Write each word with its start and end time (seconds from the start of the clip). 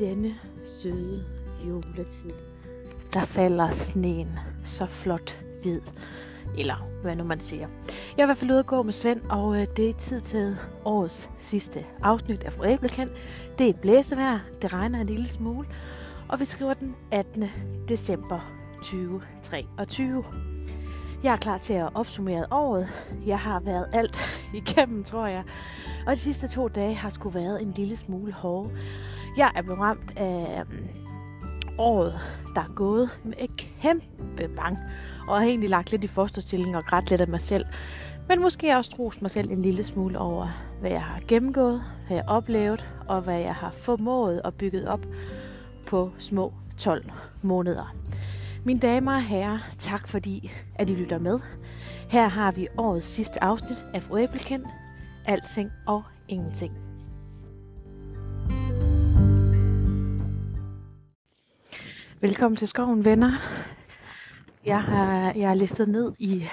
denne 0.00 0.34
søde 0.66 1.24
juletid, 1.68 2.30
der 3.14 3.24
falder 3.24 3.70
sneen 3.70 4.28
så 4.64 4.86
flot 4.86 5.40
hvid. 5.62 5.80
Eller 6.58 6.74
hvad 7.02 7.16
nu 7.16 7.24
man 7.24 7.40
siger. 7.40 7.68
Jeg 8.16 8.18
er 8.18 8.22
i 8.22 8.26
hvert 8.26 8.36
fald 8.36 8.50
ude 8.50 8.58
at 8.58 8.66
gå 8.66 8.82
med 8.82 8.92
Svend, 8.92 9.20
og 9.28 9.60
øh, 9.60 9.66
det 9.76 9.88
er 9.88 9.92
tid 9.92 10.20
til 10.20 10.56
årets 10.84 11.30
sidste 11.40 11.84
afsnit 12.02 12.44
af 12.44 12.52
Fru 12.52 12.64
Æblekendt. 12.64 13.12
Det 13.58 13.68
er 13.68 13.72
blæsevejr, 13.72 14.38
det 14.62 14.72
regner 14.72 15.00
en 15.00 15.06
lille 15.06 15.28
smule, 15.28 15.68
og 16.28 16.40
vi 16.40 16.44
skriver 16.44 16.74
den 16.74 16.96
18. 17.10 17.44
december 17.88 18.40
2023. 18.76 20.24
Jeg 21.22 21.32
er 21.32 21.36
klar 21.36 21.58
til 21.58 21.72
at 21.72 21.88
opsummere 21.94 22.46
året. 22.50 22.88
Jeg 23.26 23.38
har 23.38 23.60
været 23.60 23.86
alt 23.92 24.18
igennem, 24.54 25.04
tror 25.04 25.26
jeg. 25.26 25.44
Og 26.06 26.16
de 26.16 26.20
sidste 26.20 26.48
to 26.48 26.68
dage 26.68 26.94
har 26.94 27.10
sgu 27.10 27.28
været 27.28 27.62
en 27.62 27.72
lille 27.76 27.96
smule 27.96 28.32
hårde. 28.32 28.70
Jeg 29.36 29.52
er 29.54 29.62
blevet 29.62 29.80
ramt 29.80 30.12
af 30.16 30.60
øhm, 30.60 30.88
året, 31.78 32.20
der 32.54 32.60
er 32.60 32.74
gået 32.74 33.20
med 33.24 33.34
et 33.38 33.56
kæmpe 33.56 34.48
bang. 34.56 34.78
Og 35.28 35.38
har 35.38 35.46
egentlig 35.46 35.70
lagt 35.70 35.90
lidt 35.90 36.04
i 36.04 36.06
fosterstilling 36.06 36.76
og 36.76 36.84
grædt 36.84 37.10
lidt 37.10 37.20
af 37.20 37.28
mig 37.28 37.40
selv. 37.40 37.64
Men 38.28 38.40
måske 38.40 38.76
også 38.76 38.96
rost 38.98 39.22
mig 39.22 39.30
selv 39.30 39.50
en 39.50 39.62
lille 39.62 39.84
smule 39.84 40.18
over, 40.18 40.48
hvad 40.80 40.90
jeg 40.90 41.02
har 41.02 41.20
gennemgået, 41.28 41.82
hvad 42.06 42.16
jeg 42.16 42.24
har 42.28 42.36
oplevet, 42.36 42.86
og 43.08 43.20
hvad 43.20 43.40
jeg 43.40 43.54
har 43.54 43.70
formået 43.70 44.42
og 44.42 44.54
bygget 44.54 44.88
op 44.88 45.06
på 45.88 46.10
små 46.18 46.52
12 46.78 47.12
måneder. 47.42 47.94
Mine 48.64 48.80
damer 48.80 49.14
og 49.14 49.22
herrer, 49.22 49.58
tak 49.78 50.08
fordi, 50.08 50.52
at 50.74 50.90
I 50.90 50.94
lytter 50.94 51.18
med. 51.18 51.40
Her 52.10 52.28
har 52.28 52.52
vi 52.52 52.68
årets 52.78 53.06
sidste 53.06 53.44
afsnit 53.44 53.84
af 53.94 54.02
Fru 54.02 54.18
Æblekind, 54.18 54.64
Alting 55.26 55.70
og 55.86 56.02
ingenting. 56.28 56.89
Velkommen 62.22 62.56
til 62.56 62.68
skoven, 62.68 63.04
venner. 63.04 63.32
Jeg 64.64 64.82
har, 64.82 65.32
jeg 65.36 65.48
har 65.48 65.54
listet 65.54 65.88
ned 65.88 66.12
i 66.18 66.44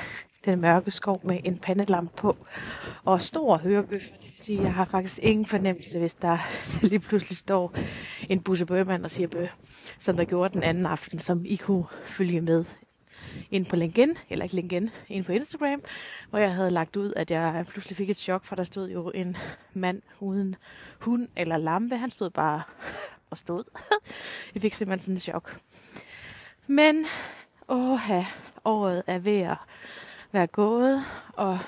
den 0.46 0.62
mørke 0.62 0.92
skov 0.92 1.22
med 1.24 1.40
en 1.44 1.58
pandelampe 1.58 2.14
på 2.18 2.38
og 3.04 3.22
stor 3.22 3.58
hørebøf. 3.58 4.02
Det 4.02 4.24
vil 4.24 4.32
sige, 4.36 4.62
jeg 4.62 4.74
har 4.74 4.86
faktisk 4.86 5.20
ingen 5.22 5.46
fornemmelse, 5.46 6.00
hvis 6.00 6.16
der 6.16 6.38
lige 6.90 7.00
pludselig 7.00 7.38
står 7.38 7.76
en 8.30 8.42
bussebøgemand 8.42 9.04
og 9.04 9.12
siger 9.12 9.28
bø, 9.28 9.48
som 10.00 10.18
der 10.18 10.26
gjorde 10.26 10.54
den 10.54 10.64
anden 10.64 10.86
aften, 10.86 11.20
som 11.20 11.46
I 11.46 11.56
kunne 11.56 11.86
følge 12.04 12.42
med 12.42 12.66
ind 13.52 13.66
på 13.66 13.76
LinkedIn, 13.76 14.18
eller 14.30 14.46
ikke 14.46 14.56
LinkedIn, 14.56 14.90
ind 15.10 15.26
på 15.26 15.32
Instagram, 15.32 15.82
hvor 16.30 16.40
jeg 16.40 16.54
havde 16.54 16.72
lagt 16.72 16.98
ud, 16.98 17.14
at 17.16 17.32
jeg 17.32 17.66
pludselig 17.70 17.98
fik 17.98 18.10
et 18.10 18.18
chok, 18.18 18.46
for 18.46 18.56
der 18.56 18.64
stod 18.64 18.90
jo 18.90 19.12
en 19.16 19.38
mand 19.74 20.02
uden 20.20 20.56
hund 21.00 21.28
eller 21.36 21.58
lampe. 21.58 21.98
Han 21.98 22.12
stod 22.12 22.30
bare 22.30 22.62
og 23.30 23.38
stod. 23.38 23.64
jeg 24.54 24.62
fik 24.62 24.74
simpelthen 24.74 25.00
sådan 25.06 25.16
et 25.16 25.22
chok. 25.22 25.60
Men, 26.68 27.06
åh, 27.68 28.10
året 28.66 29.04
er 29.08 29.20
ved 29.20 29.40
at 29.40 29.58
være 30.32 30.48
gået, 30.48 31.04
og 31.34 31.60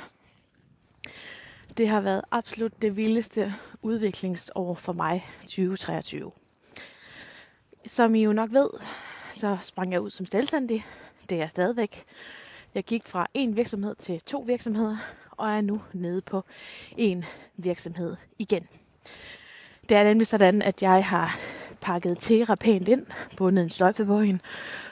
det 1.77 1.87
har 1.87 2.01
været 2.01 2.21
absolut 2.31 2.81
det 2.81 2.95
vildeste 2.95 3.53
udviklingsår 3.81 4.73
for 4.73 4.93
mig 4.93 5.29
2023. 5.41 6.31
Som 7.87 8.15
I 8.15 8.23
jo 8.23 8.33
nok 8.33 8.51
ved, 8.51 8.69
så 9.33 9.57
sprang 9.61 9.91
jeg 9.91 10.01
ud 10.01 10.09
som 10.09 10.25
selvstændig. 10.25 10.85
Det 11.29 11.35
er 11.35 11.39
jeg 11.39 11.49
stadigvæk. 11.49 12.05
Jeg 12.75 12.83
gik 12.83 13.07
fra 13.07 13.27
en 13.33 13.57
virksomhed 13.57 13.95
til 13.95 14.21
to 14.21 14.39
virksomheder, 14.39 14.97
og 15.31 15.49
er 15.49 15.61
nu 15.61 15.81
nede 15.93 16.21
på 16.21 16.43
en 16.97 17.25
virksomhed 17.57 18.15
igen. 18.39 18.67
Det 19.89 19.97
er 19.97 20.03
nemlig 20.03 20.27
sådan, 20.27 20.61
at 20.61 20.81
jeg 20.81 21.05
har 21.05 21.39
pakket 21.81 22.17
Tera 22.19 22.55
pænt 22.55 22.87
ind, 22.87 23.05
bundet 23.37 23.63
en 23.63 23.69
sløjfe 23.69 24.05
på 24.05 24.19
hende, 24.19 24.39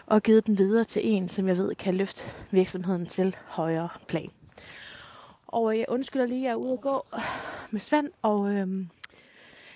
og 0.05 0.23
givet 0.23 0.47
den 0.47 0.57
videre 0.57 0.83
til 0.83 1.01
en, 1.05 1.29
som 1.29 1.47
jeg 1.47 1.57
ved 1.57 1.75
kan 1.75 1.95
løfte 1.95 2.23
virksomheden 2.51 3.05
til 3.05 3.35
højere 3.45 3.89
plan. 4.07 4.29
Og 5.47 5.77
jeg 5.77 5.85
undskylder 5.87 6.25
lige, 6.25 6.39
at 6.39 6.43
jeg 6.43 6.51
er 6.51 6.55
ude 6.55 6.73
at 6.73 6.81
gå 6.81 7.05
med 7.71 7.79
Svend, 7.79 8.11
og 8.21 8.51
øhm, 8.51 8.89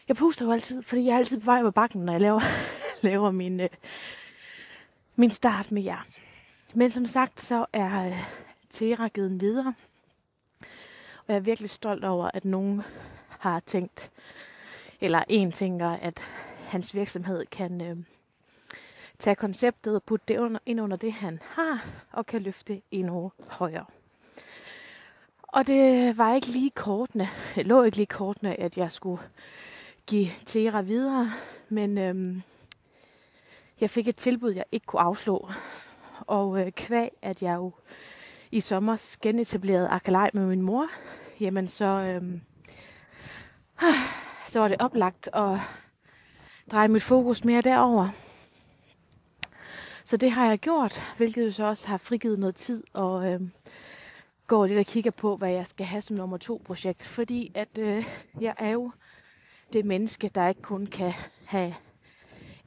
jeg 0.07 0.15
puster 0.15 0.45
jo 0.45 0.51
altid, 0.51 0.81
fordi 0.81 1.05
jeg 1.05 1.13
er 1.13 1.17
altid 1.17 1.39
på 1.39 1.45
vej 1.45 1.61
på 1.61 1.71
bakken, 1.71 2.05
når 2.05 2.13
jeg 2.13 2.21
laver, 2.21 2.41
laver 3.09 3.31
min, 3.31 3.59
øh, 3.59 3.69
min 5.15 5.31
start 5.31 5.71
med 5.71 5.83
jer. 5.83 6.05
Men 6.73 6.89
som 6.89 7.05
sagt, 7.05 7.41
så 7.41 7.65
er 7.73 8.07
øh, 8.07 8.23
Tera 8.69 9.07
givet 9.07 9.41
videre, 9.41 9.73
og 11.17 11.27
jeg 11.27 11.35
er 11.35 11.39
virkelig 11.39 11.69
stolt 11.69 12.05
over, 12.05 12.31
at 12.33 12.45
nogen 12.45 12.81
har 13.29 13.59
tænkt, 13.59 14.11
eller 15.01 15.23
en 15.27 15.51
tænker, 15.51 15.89
at 15.89 16.23
hans 16.69 16.95
virksomhed 16.95 17.45
kan 17.45 17.81
øh, 17.81 17.97
tage 19.19 19.35
konceptet 19.35 19.95
og 19.95 20.03
putte 20.03 20.25
det 20.27 20.37
under, 20.37 20.59
ind 20.65 20.81
under 20.81 20.97
det, 20.97 21.13
han 21.13 21.39
har, 21.45 21.85
og 22.11 22.25
kan 22.25 22.41
løfte 22.41 22.81
endnu 22.91 23.31
højere. 23.49 23.85
Og 25.43 25.67
det 25.67 26.17
var 26.17 26.35
ikke 26.35 26.47
lige 26.47 26.69
kortene, 26.69 27.29
det 27.55 27.65
lå 27.65 27.83
ikke 27.83 27.97
lige 27.97 28.07
kortene, 28.07 28.59
at 28.59 28.77
jeg 28.77 28.91
skulle 28.91 29.21
give 30.07 30.27
Tera 30.45 30.81
videre, 30.81 31.31
men 31.69 31.97
øhm, 31.97 32.41
jeg 33.81 33.89
fik 33.89 34.07
et 34.07 34.15
tilbud, 34.15 34.51
jeg 34.51 34.63
ikke 34.71 34.85
kunne 34.85 35.01
afslå. 35.01 35.49
Og 36.19 36.59
øh, 36.59 36.71
kvæg, 36.71 37.09
at 37.21 37.41
jeg 37.41 37.55
jo 37.55 37.71
i 38.51 38.61
sommer 38.61 39.17
genetablerede 39.21 39.89
Akalej 39.89 40.29
med 40.33 40.45
min 40.45 40.61
mor, 40.61 40.87
jamen 41.39 41.67
så, 41.67 41.85
øhm, 41.85 42.41
så 44.51 44.59
var 44.59 44.67
det 44.67 44.77
oplagt 44.81 45.29
at 45.33 45.59
dreje 46.71 46.87
mit 46.87 47.03
fokus 47.03 47.43
mere 47.43 47.61
derover. 47.61 48.09
Så 50.05 50.17
det 50.17 50.31
har 50.31 50.47
jeg 50.47 50.59
gjort, 50.59 51.01
hvilket 51.17 51.45
jo 51.45 51.51
så 51.51 51.65
også 51.65 51.87
har 51.87 51.97
frigivet 51.97 52.39
noget 52.39 52.55
tid 52.55 52.83
og 52.93 53.31
øh, 53.31 53.41
går 54.47 54.65
lidt 54.65 54.79
og 54.79 54.85
kigger 54.85 55.11
på, 55.11 55.37
hvad 55.37 55.49
jeg 55.49 55.67
skal 55.67 55.85
have 55.85 56.01
som 56.01 56.15
nummer 56.15 56.37
to 56.37 56.61
projekt. 56.65 57.07
Fordi 57.07 57.51
at 57.55 57.77
øh, 57.79 58.05
jeg 58.41 58.55
er 58.57 58.69
jo 58.69 58.91
det 59.73 59.85
menneske, 59.85 60.31
der 60.35 60.47
ikke 60.47 60.61
kun 60.61 60.85
kan 60.85 61.13
have 61.45 61.75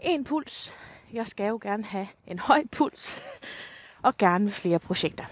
en 0.00 0.24
puls. 0.24 0.72
Jeg 1.12 1.26
skal 1.26 1.48
jo 1.48 1.58
gerne 1.62 1.84
have 1.84 2.08
en 2.26 2.38
høj 2.38 2.64
puls 2.70 3.22
og 4.02 4.16
gerne 4.18 4.44
med 4.44 4.52
flere 4.52 4.78
projekter. 4.78 5.24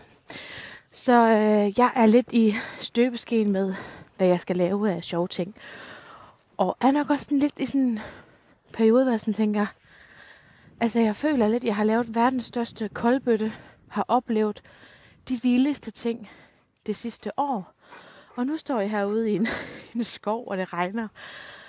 Så 0.90 1.12
øh, 1.12 1.78
jeg 1.78 1.92
er 1.94 2.06
lidt 2.06 2.32
i 2.32 2.54
støbeskeen 2.80 3.52
med, 3.52 3.74
hvad 4.16 4.26
jeg 4.26 4.40
skal 4.40 4.56
lave 4.56 4.92
af 4.92 5.04
sjove 5.04 5.28
ting. 5.28 5.56
Og 6.62 6.76
er 6.80 6.90
nok 6.90 7.10
også 7.10 7.24
sådan 7.24 7.38
lidt 7.38 7.58
i 7.58 7.66
sådan 7.66 7.80
en 7.80 8.00
periode, 8.72 9.04
hvor 9.04 9.10
jeg 9.12 9.20
sådan 9.20 9.34
tænker, 9.34 9.66
altså 10.80 11.00
jeg 11.00 11.16
føler 11.16 11.48
lidt, 11.48 11.62
at 11.62 11.66
jeg 11.66 11.76
har 11.76 11.84
lavet 11.84 12.14
verdens 12.14 12.44
største 12.44 12.88
koldbøtte, 12.88 13.52
har 13.88 14.04
oplevet 14.08 14.62
de 15.28 15.42
vildeste 15.42 15.90
ting 15.90 16.30
det 16.86 16.96
sidste 16.96 17.38
år. 17.38 17.72
Og 18.36 18.46
nu 18.46 18.56
står 18.56 18.80
jeg 18.80 18.90
herude 18.90 19.30
i 19.30 19.34
en, 19.34 19.46
en 19.94 20.04
skov, 20.04 20.48
og 20.48 20.56
det 20.56 20.72
regner, 20.72 21.08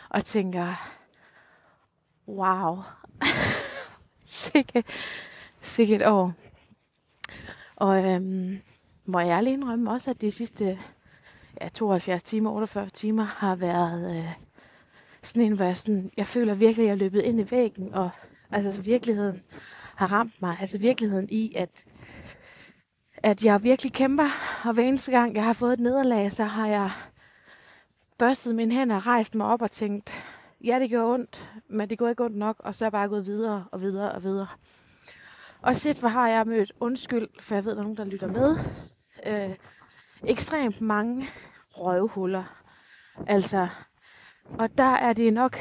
og 0.09 0.25
tænker, 0.25 0.73
wow, 2.27 2.77
sikke, 4.25 4.83
sikke 5.61 5.95
et 5.95 6.07
år. 6.07 6.33
Og 7.75 8.05
øhm, 8.05 8.61
må 9.05 9.19
jeg 9.19 9.29
ærligt 9.29 9.53
indrømme 9.53 9.91
også, 9.91 10.09
at 10.09 10.21
de 10.21 10.31
sidste 10.31 10.79
ja, 11.61 11.67
72 11.67 12.23
timer, 12.23 12.51
48 12.51 12.89
timer 12.89 13.23
har 13.23 13.55
været 13.55 14.17
øh, 14.17 14.33
sådan 15.23 15.43
en, 15.43 15.53
hvor 15.53 15.65
jeg, 15.65 15.77
sådan, 15.77 16.11
jeg 16.17 16.27
føler 16.27 16.53
virkelig, 16.53 16.83
at 16.83 16.87
jeg 16.87 16.93
er 16.93 16.97
løbet 16.97 17.21
ind 17.21 17.39
i 17.39 17.51
væggen, 17.51 17.93
og 17.93 18.09
altså 18.51 18.81
virkeligheden 18.81 19.41
har 19.95 20.11
ramt 20.11 20.41
mig. 20.41 20.57
Altså 20.61 20.77
virkeligheden 20.77 21.27
i, 21.31 21.53
at, 21.55 21.83
at 23.17 23.43
jeg 23.43 23.63
virkelig 23.63 23.93
kæmper, 23.93 24.29
og 24.65 24.73
hver 24.73 24.83
eneste 24.83 25.11
gang, 25.11 25.35
jeg 25.35 25.43
har 25.43 25.53
fået 25.53 25.73
et 25.73 25.79
nederlag, 25.79 26.31
så 26.31 26.43
har 26.43 26.67
jeg 26.67 26.91
børstet 28.17 28.55
mine 28.55 28.73
hænder, 28.73 29.07
rejst 29.07 29.35
mig 29.35 29.47
op 29.47 29.61
og 29.61 29.71
tænkt, 29.71 30.13
ja, 30.63 30.79
det 30.79 30.89
gør 30.89 31.05
ondt, 31.05 31.49
men 31.69 31.89
det 31.89 31.97
går 31.97 32.09
ikke 32.09 32.23
ondt 32.23 32.37
nok, 32.37 32.55
og 32.59 32.75
så 32.75 32.85
er 32.85 32.87
jeg 32.87 32.91
bare 32.91 33.07
gået 33.07 33.25
videre 33.25 33.65
og 33.71 33.81
videre 33.81 34.11
og 34.11 34.23
videre. 34.23 34.47
Og 35.61 35.75
shit, 35.75 35.99
hvor 35.99 36.09
har 36.09 36.29
jeg 36.29 36.47
mødt 36.47 36.71
undskyld, 36.79 37.27
for 37.39 37.55
jeg 37.55 37.65
ved, 37.65 37.71
der 37.71 37.77
er 37.77 37.83
nogen, 37.83 37.97
der 37.97 38.05
lytter 38.05 38.27
med. 38.27 38.57
Øh, 39.25 39.55
ekstremt 40.23 40.81
mange 40.81 41.27
røvhuller. 41.71 42.43
Altså, 43.27 43.67
og 44.45 44.77
der 44.77 44.93
er 44.95 45.13
det 45.13 45.33
nok 45.33 45.57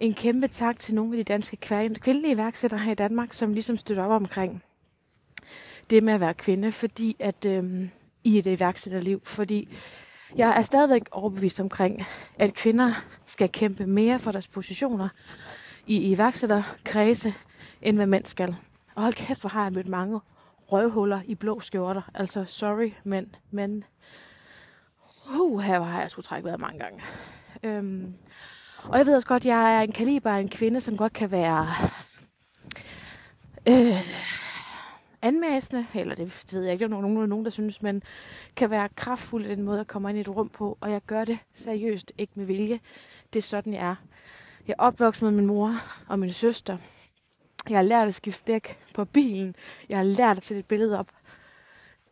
en 0.00 0.14
kæmpe 0.14 0.48
tak 0.48 0.78
til 0.78 0.94
nogle 0.94 1.12
af 1.12 1.16
de 1.16 1.32
danske 1.32 1.56
kvindelige 2.00 2.32
iværksættere 2.32 2.80
her 2.80 2.92
i 2.92 2.94
Danmark, 2.94 3.32
som 3.32 3.52
ligesom 3.52 3.76
støtter 3.76 4.04
op 4.04 4.10
omkring 4.10 4.62
det 5.90 6.02
med 6.02 6.12
at 6.12 6.20
være 6.20 6.34
kvinde, 6.34 6.72
fordi 6.72 7.16
at 7.18 7.44
øhm, 7.44 7.90
i 8.24 8.38
et 8.38 8.46
iværksætterliv, 8.46 9.20
fordi 9.24 9.68
jeg 10.36 10.56
er 10.58 10.62
stadigvæk 10.62 11.02
overbevist 11.10 11.60
omkring, 11.60 12.04
at 12.38 12.54
kvinder 12.54 12.92
skal 13.26 13.48
kæmpe 13.48 13.86
mere 13.86 14.18
for 14.18 14.32
deres 14.32 14.46
positioner 14.46 15.08
i 15.86 16.10
iværksætterkredse, 16.12 17.34
end 17.82 17.96
hvad 17.96 18.06
mænd 18.06 18.24
skal. 18.24 18.56
Og 18.94 19.02
hold 19.02 19.14
kæft, 19.14 19.40
hvor 19.40 19.50
har 19.50 19.62
jeg 19.62 19.72
mødt 19.72 19.88
mange 19.88 20.20
røvhuller 20.72 21.20
i 21.24 21.34
blå 21.34 21.60
skjorter. 21.60 22.02
Altså, 22.14 22.44
sorry, 22.44 22.90
men, 23.04 23.34
men 23.50 23.84
uh, 25.40 25.60
her 25.60 25.82
har 25.82 26.00
jeg 26.00 26.10
skulle 26.10 26.26
trække 26.26 26.44
vejret 26.44 26.60
mange 26.60 26.78
gange. 26.78 27.02
Øhm, 27.62 28.14
Og 28.84 28.98
jeg 28.98 29.06
ved 29.06 29.16
også 29.16 29.28
godt, 29.28 29.42
at 29.42 29.46
jeg 29.46 29.76
er 29.76 29.80
en 29.80 29.92
kaliber 29.92 30.30
af 30.30 30.40
en 30.40 30.48
kvinde, 30.48 30.80
som 30.80 30.96
godt 30.96 31.12
kan 31.12 31.30
være 31.30 31.66
øh, 33.68 34.00
anmæsende, 35.22 35.86
eller 35.94 36.14
det 36.14 36.48
ved 36.52 36.62
jeg 36.62 36.72
ikke, 36.72 36.84
om 36.84 36.90
nogen, 36.90 37.28
nogen, 37.28 37.44
der 37.44 37.50
synes, 37.50 37.82
men 37.82 38.02
kan 38.56 38.70
være 38.70 38.88
kraftfuld 38.96 39.46
i 39.46 39.48
den 39.48 39.62
måde, 39.62 39.80
at 39.80 39.86
komme 39.86 40.08
ind 40.10 40.18
i 40.18 40.20
et 40.20 40.28
rum 40.28 40.48
på, 40.48 40.78
og 40.80 40.90
jeg 40.90 41.00
gør 41.06 41.24
det 41.24 41.38
seriøst, 41.54 42.12
ikke 42.18 42.32
med 42.36 42.44
vilje. 42.44 42.80
Det 43.32 43.38
er 43.38 43.42
sådan, 43.42 43.72
jeg 43.72 43.86
er. 43.88 43.94
Jeg 44.66 44.74
er 44.78 44.82
opvokset 44.82 45.22
med 45.22 45.30
min 45.30 45.46
mor 45.46 45.76
og 46.08 46.18
min 46.18 46.32
søster. 46.32 46.78
Jeg 47.70 47.78
har 47.78 47.82
lært 47.82 48.08
at 48.08 48.14
skifte 48.14 48.52
dæk 48.52 48.78
på 48.94 49.04
bilen. 49.04 49.54
Jeg 49.88 49.98
har 49.98 50.04
lært 50.04 50.36
at 50.36 50.44
sætte 50.44 50.58
et 50.58 50.66
billede 50.66 50.98
op 50.98 51.10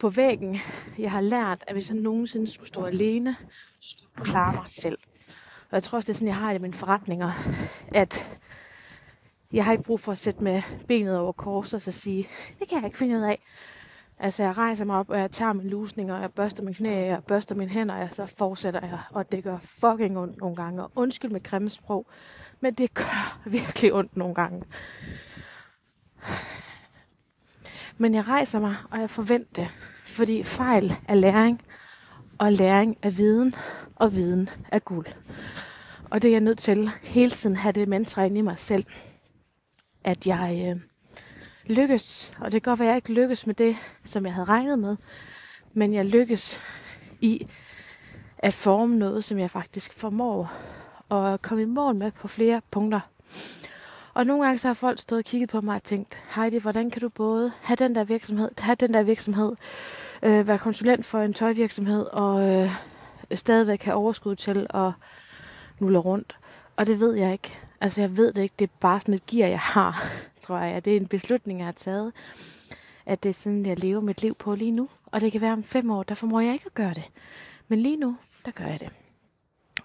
på 0.00 0.08
væggen. 0.08 0.56
Jeg 0.98 1.10
har 1.10 1.20
lært, 1.20 1.64
at 1.66 1.74
hvis 1.74 1.90
jeg 1.90 1.98
nogensinde 1.98 2.46
skulle 2.46 2.68
stå 2.68 2.84
alene, 2.84 3.36
så 3.80 3.90
skulle 3.90 4.10
jeg 4.16 4.26
klare 4.26 4.52
mig 4.54 4.64
selv. 4.66 4.98
Og 5.70 5.74
jeg 5.74 5.82
tror 5.82 5.96
også, 5.96 6.06
det 6.06 6.14
er 6.14 6.18
sådan, 6.18 6.28
jeg 6.28 6.36
har 6.36 6.52
det 6.52 6.58
i 6.58 6.62
mine 6.62 6.74
forretninger, 6.74 7.32
at 7.88 8.38
jeg 9.52 9.64
har 9.64 9.72
ikke 9.72 9.84
brug 9.84 10.00
for 10.00 10.12
at 10.12 10.18
sætte 10.18 10.44
med 10.44 10.62
benet 10.88 11.18
over 11.18 11.32
kors 11.32 11.72
og 11.72 11.82
så 11.82 11.92
sige, 11.92 12.28
det 12.58 12.68
kan 12.68 12.78
jeg 12.78 12.84
ikke 12.84 12.98
finde 12.98 13.16
ud 13.16 13.22
af. 13.22 13.42
Altså, 14.18 14.42
jeg 14.42 14.58
rejser 14.58 14.84
mig 14.84 14.96
op, 14.96 15.10
og 15.10 15.18
jeg 15.18 15.30
tager 15.30 15.52
min 15.52 15.68
lusning, 15.68 16.12
og 16.12 16.20
jeg 16.20 16.32
børster 16.32 16.62
min 16.62 16.74
knæ, 16.74 17.00
og 17.02 17.06
jeg 17.06 17.24
børster 17.24 17.54
mine 17.54 17.70
hænder, 17.70 17.94
og 17.94 18.08
så 18.12 18.26
fortsætter 18.26 18.80
jeg, 18.86 18.98
og 19.10 19.32
det 19.32 19.44
gør 19.44 19.58
fucking 19.62 20.18
ondt 20.18 20.36
nogle 20.36 20.56
gange. 20.56 20.82
Og 20.82 20.92
undskyld 20.94 21.30
med 21.30 21.42
grimme 21.42 21.70
sprog, 21.70 22.06
men 22.60 22.74
det 22.74 22.94
gør 22.94 23.40
virkelig 23.58 23.94
ondt 23.94 24.16
nogle 24.16 24.34
gange. 24.34 24.62
Men 28.00 28.14
jeg 28.14 28.28
rejser 28.28 28.60
mig, 28.60 28.76
og 28.90 29.00
jeg 29.00 29.10
forventer 29.10 29.62
det, 29.62 29.70
fordi 30.04 30.42
fejl 30.42 30.96
er 31.08 31.14
læring, 31.14 31.62
og 32.38 32.52
læring 32.52 32.98
er 33.02 33.10
viden, 33.10 33.54
og 33.96 34.14
viden 34.14 34.48
er 34.68 34.78
guld. 34.78 35.06
Og 36.10 36.22
det 36.22 36.28
er 36.28 36.32
jeg 36.32 36.40
nødt 36.40 36.58
til 36.58 36.90
hele 37.02 37.30
tiden 37.30 37.56
have 37.56 37.72
det 37.72 37.88
mantra 37.88 38.24
ind 38.24 38.38
i 38.38 38.40
mig 38.40 38.58
selv, 38.58 38.84
at 40.04 40.26
jeg 40.26 40.66
øh, 40.68 40.80
lykkes, 41.76 42.32
og 42.38 42.52
det 42.52 42.62
kan 42.62 42.70
godt 42.70 42.80
være, 42.80 42.88
at 42.88 42.90
jeg 42.90 42.96
ikke 42.96 43.12
lykkes 43.12 43.46
med 43.46 43.54
det, 43.54 43.76
som 44.04 44.26
jeg 44.26 44.34
havde 44.34 44.48
regnet 44.48 44.78
med, 44.78 44.96
men 45.72 45.94
jeg 45.94 46.04
lykkes 46.04 46.60
i 47.20 47.46
at 48.38 48.54
forme 48.54 48.96
noget, 48.96 49.24
som 49.24 49.38
jeg 49.38 49.50
faktisk 49.50 49.92
formår 49.92 50.52
at 51.10 51.42
komme 51.42 51.62
i 51.62 51.66
mål 51.66 51.94
med 51.94 52.10
på 52.10 52.28
flere 52.28 52.62
punkter. 52.70 53.00
Og 54.14 54.26
nogle 54.26 54.44
gange 54.44 54.58
så 54.58 54.68
har 54.68 54.74
folk 54.74 54.98
stået 54.98 55.18
og 55.18 55.24
kigget 55.24 55.50
på 55.50 55.60
mig 55.60 55.74
og 55.74 55.82
tænkt, 55.82 56.18
Heidi, 56.36 56.58
hvordan 56.58 56.90
kan 56.90 57.00
du 57.00 57.08
både 57.08 57.52
have 57.60 57.76
den 57.76 57.94
der 57.94 58.04
virksomhed, 58.04 58.50
have 58.58 58.74
den 58.74 58.94
der 58.94 59.02
virksomhed, 59.02 59.56
øh, 60.22 60.48
være 60.48 60.58
konsulent 60.58 61.06
for 61.06 61.20
en 61.20 61.34
tøjvirksomhed 61.34 62.02
og 62.04 62.48
øh, 62.48 62.72
stadigvæk 63.34 63.82
have 63.82 63.94
overskud 63.94 64.36
til 64.36 64.66
at 64.70 64.92
nulle 65.78 65.98
rundt. 65.98 66.36
Og 66.76 66.86
det 66.86 67.00
ved 67.00 67.14
jeg 67.14 67.32
ikke. 67.32 67.58
Altså 67.80 68.00
jeg 68.00 68.16
ved 68.16 68.32
det 68.32 68.42
ikke. 68.42 68.54
Det 68.58 68.64
er 68.64 68.72
bare 68.80 69.00
sådan 69.00 69.14
et 69.14 69.26
gear, 69.26 69.48
jeg 69.48 69.60
har, 69.60 70.04
tror 70.42 70.58
jeg. 70.58 70.84
Det 70.84 70.92
er 70.92 70.96
en 70.96 71.06
beslutning, 71.06 71.58
jeg 71.58 71.66
har 71.66 71.72
taget. 71.72 72.12
At 73.06 73.22
det 73.22 73.28
er 73.28 73.32
sådan, 73.32 73.66
jeg 73.66 73.78
lever 73.78 74.00
mit 74.00 74.22
liv 74.22 74.34
på 74.34 74.54
lige 74.54 74.70
nu. 74.70 74.88
Og 75.06 75.20
det 75.20 75.32
kan 75.32 75.40
være 75.40 75.52
om 75.52 75.62
fem 75.62 75.90
år, 75.90 76.02
der 76.02 76.14
formår 76.14 76.40
jeg 76.40 76.52
ikke 76.52 76.66
at 76.66 76.74
gøre 76.74 76.94
det. 76.94 77.04
Men 77.68 77.80
lige 77.80 77.96
nu, 77.96 78.16
der 78.44 78.50
gør 78.50 78.64
jeg 78.64 78.80
det. 78.80 78.88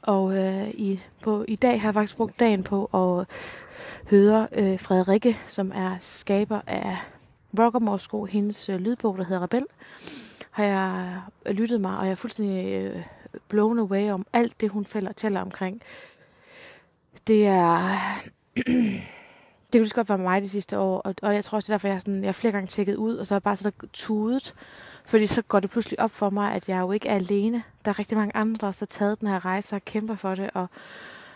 Og 0.06 0.38
øh, 0.38 0.70
i, 0.70 1.00
på, 1.22 1.46
i 1.48 1.56
dag 1.56 1.82
har 1.82 1.88
jeg 1.88 1.94
faktisk 1.94 2.18
brugt 2.18 2.40
dagen 2.40 2.64
på 2.64 2.86
at 2.86 3.28
høre 4.10 4.48
øh, 4.52 4.80
Frederikke, 4.80 5.38
som 5.48 5.72
er 5.76 5.98
skaber 6.00 6.62
af 6.68 6.98
Rockamore 7.60 8.28
hendes 8.28 8.70
øh, 8.70 8.80
lydbog, 8.80 9.18
der 9.18 9.24
hedder 9.24 9.44
Rebel, 9.44 9.66
har 10.52 10.64
jeg 10.64 11.22
lyttet 11.54 11.82
mig, 11.82 11.98
og 11.98 12.06
jeg 12.06 12.12
er 12.12 12.16
fuldstændig 12.16 12.74
øh, 12.74 13.04
blown 13.48 13.80
away 13.80 14.12
om 14.12 14.26
alt 14.34 14.62
det, 14.62 14.70
hun 14.70 14.86
fortæller 14.86 15.42
omkring. 15.42 15.82
Det 17.28 17.48
er... 17.48 17.98
det 19.74 19.82
kunne 19.82 19.90
godt 19.90 20.10
være 20.10 20.18
mig 20.18 20.42
de 20.42 20.50
sidste 20.50 20.80
år, 20.80 21.00
og, 21.00 21.16
og 21.22 21.36
jeg 21.36 21.44
tror 21.44 21.56
også, 21.56 21.68
det 21.68 21.74
er 21.74 21.78
derfor, 21.78 21.88
jeg, 21.88 22.02
sådan, 22.02 22.22
jeg 22.22 22.28
har 22.28 22.34
flere 22.34 22.52
gange 22.52 22.68
tjekket 22.68 22.96
ud, 22.96 23.16
og 23.16 23.28
så 23.28 23.34
har 23.34 23.38
jeg 23.38 23.44
bare 23.44 23.56
sådan 23.56 23.90
tudet, 23.94 24.56
fordi 25.06 25.28
så 25.28 25.42
går 25.42 25.60
det 25.60 25.70
pludselig 25.70 26.00
op 26.00 26.12
for 26.12 26.30
mig, 26.30 26.54
at 26.54 26.70
jeg 26.70 26.80
jo 26.80 26.92
ikke 26.92 27.10
er 27.10 27.16
alene. 27.16 27.64
Der 27.86 27.92
er 27.92 28.00
rigtig 28.00 28.18
mange 28.18 28.36
andre, 28.36 28.58
der 28.62 28.66
har 28.80 28.86
taget 28.86 29.20
den 29.20 29.28
her 29.28 29.46
rejse 29.46 29.76
og 29.76 29.86
kæmper 29.86 30.16
for 30.16 30.36
det, 30.36 30.50
og 30.54 30.68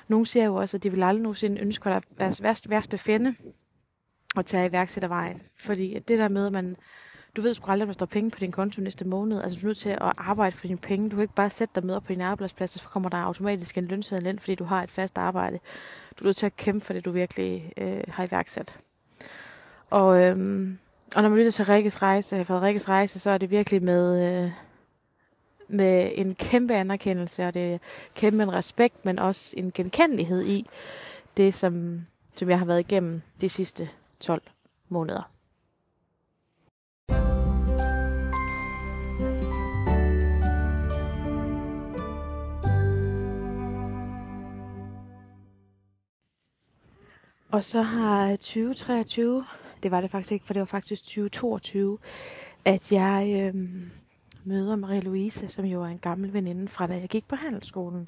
nogle 0.08 0.26
siger 0.26 0.46
jo 0.46 0.56
også, 0.56 0.78
at 0.78 0.84
de 0.84 0.92
vil 0.92 1.04
aldrig 1.04 1.24
nogensinde 1.24 1.62
ønske 1.62 1.90
at 1.90 2.04
deres 2.20 2.44
værste, 2.44 2.70
værste 2.70 2.98
fjende 2.98 3.36
at 4.38 4.46
tage 4.46 4.68
iværksættervejen. 4.68 5.42
Fordi 5.60 6.00
det 6.08 6.20
der 6.20 6.28
med, 6.28 6.46
at 6.46 6.52
man, 6.52 6.78
du 7.36 7.42
ved 7.42 7.54
sgu 7.54 7.72
aldrig, 7.72 7.84
om 7.84 7.88
der 7.88 7.94
står 7.94 8.06
penge 8.06 8.32
på 8.32 8.40
din 8.40 8.52
konto 8.52 8.82
næste 8.82 9.08
måned. 9.08 9.42
Altså, 9.42 9.60
du 9.62 9.66
er 9.66 9.68
nødt 9.68 9.78
til 9.78 9.90
at 9.90 10.14
arbejde 10.18 10.56
for 10.56 10.68
dine 10.68 10.78
penge. 10.78 11.10
Du 11.10 11.16
kan 11.16 11.22
ikke 11.22 11.34
bare 11.34 11.50
sætte 11.50 11.72
dig 11.76 11.86
med 11.86 11.96
op 11.96 12.04
på 12.04 12.14
din 12.14 12.22
arbejdsplads, 12.22 12.76
og 12.76 12.82
så 12.82 12.88
kommer 12.88 13.10
der 13.10 13.18
automatisk 13.18 13.78
en 13.78 13.86
lønseddel 13.86 14.26
ind, 14.28 14.40
fordi 14.40 14.56
du 14.56 14.64
har 14.64 14.84
et 14.84 14.90
fast 14.90 15.18
arbejde. 15.18 15.60
Du 16.20 16.24
er 16.24 16.28
nødt 16.28 16.38
til 16.38 16.46
at 16.46 16.56
kæmpe 16.56 16.86
for 16.86 16.94
det, 16.94 17.06
du 17.06 17.12
virkelig 17.12 17.74
øh, 17.78 18.04
har 18.08 18.28
iværksat. 18.28 18.80
Og, 19.90 20.24
øhm, 20.24 20.80
og 21.16 21.22
når 21.22 21.30
man 21.30 21.38
lytter 21.38 21.52
til 21.52 21.66
Rikkes 21.66 22.02
rejse, 22.02 22.36
øh, 22.36 22.46
for 22.46 22.62
Rikkes 22.62 22.90
rejse, 22.90 23.20
så 23.20 23.30
er 23.30 23.38
det 23.38 23.52
virkelig 23.52 23.84
med, 23.84 24.24
øh, 24.24 24.52
med 25.68 26.12
en 26.16 26.36
kæmpe 26.36 26.74
anerkendelse, 26.74 27.48
og 27.48 27.54
det 27.54 27.74
er 27.74 27.78
kæmpe 28.16 28.44
en 28.44 28.54
respekt, 28.54 29.06
men 29.06 29.20
også 29.20 29.54
en 29.58 29.72
genkendelighed 29.72 30.46
i 30.46 30.68
det, 31.38 31.54
som, 31.54 32.06
som 32.36 32.50
jeg 32.50 32.60
har 32.60 32.66
været 32.66 32.80
igennem 32.80 33.22
de 33.42 33.50
sidste 33.50 33.90
12 34.20 34.42
måneder. 34.90 35.32
Og 47.52 47.64
så 47.64 47.82
har 47.82 48.36
2023, 48.36 49.46
det 49.84 49.92
var 49.92 50.02
det 50.02 50.12
faktisk 50.12 50.32
ikke, 50.32 50.46
for 50.46 50.54
det 50.54 50.60
var 50.60 50.66
faktisk 50.66 51.04
2022, 51.04 51.98
at 52.66 52.92
jeg 52.92 53.52
øh, 53.56 53.56
møder 54.44 54.76
Marie-Louise, 54.76 55.48
som 55.48 55.66
jo 55.66 55.84
er 55.84 55.88
en 55.88 56.00
gammel 56.00 56.34
veninde 56.34 56.68
fra 56.68 56.88
da 56.88 56.94
jeg 56.94 57.10
gik 57.10 57.28
på 57.28 57.36
handelsskolen. 57.36 58.08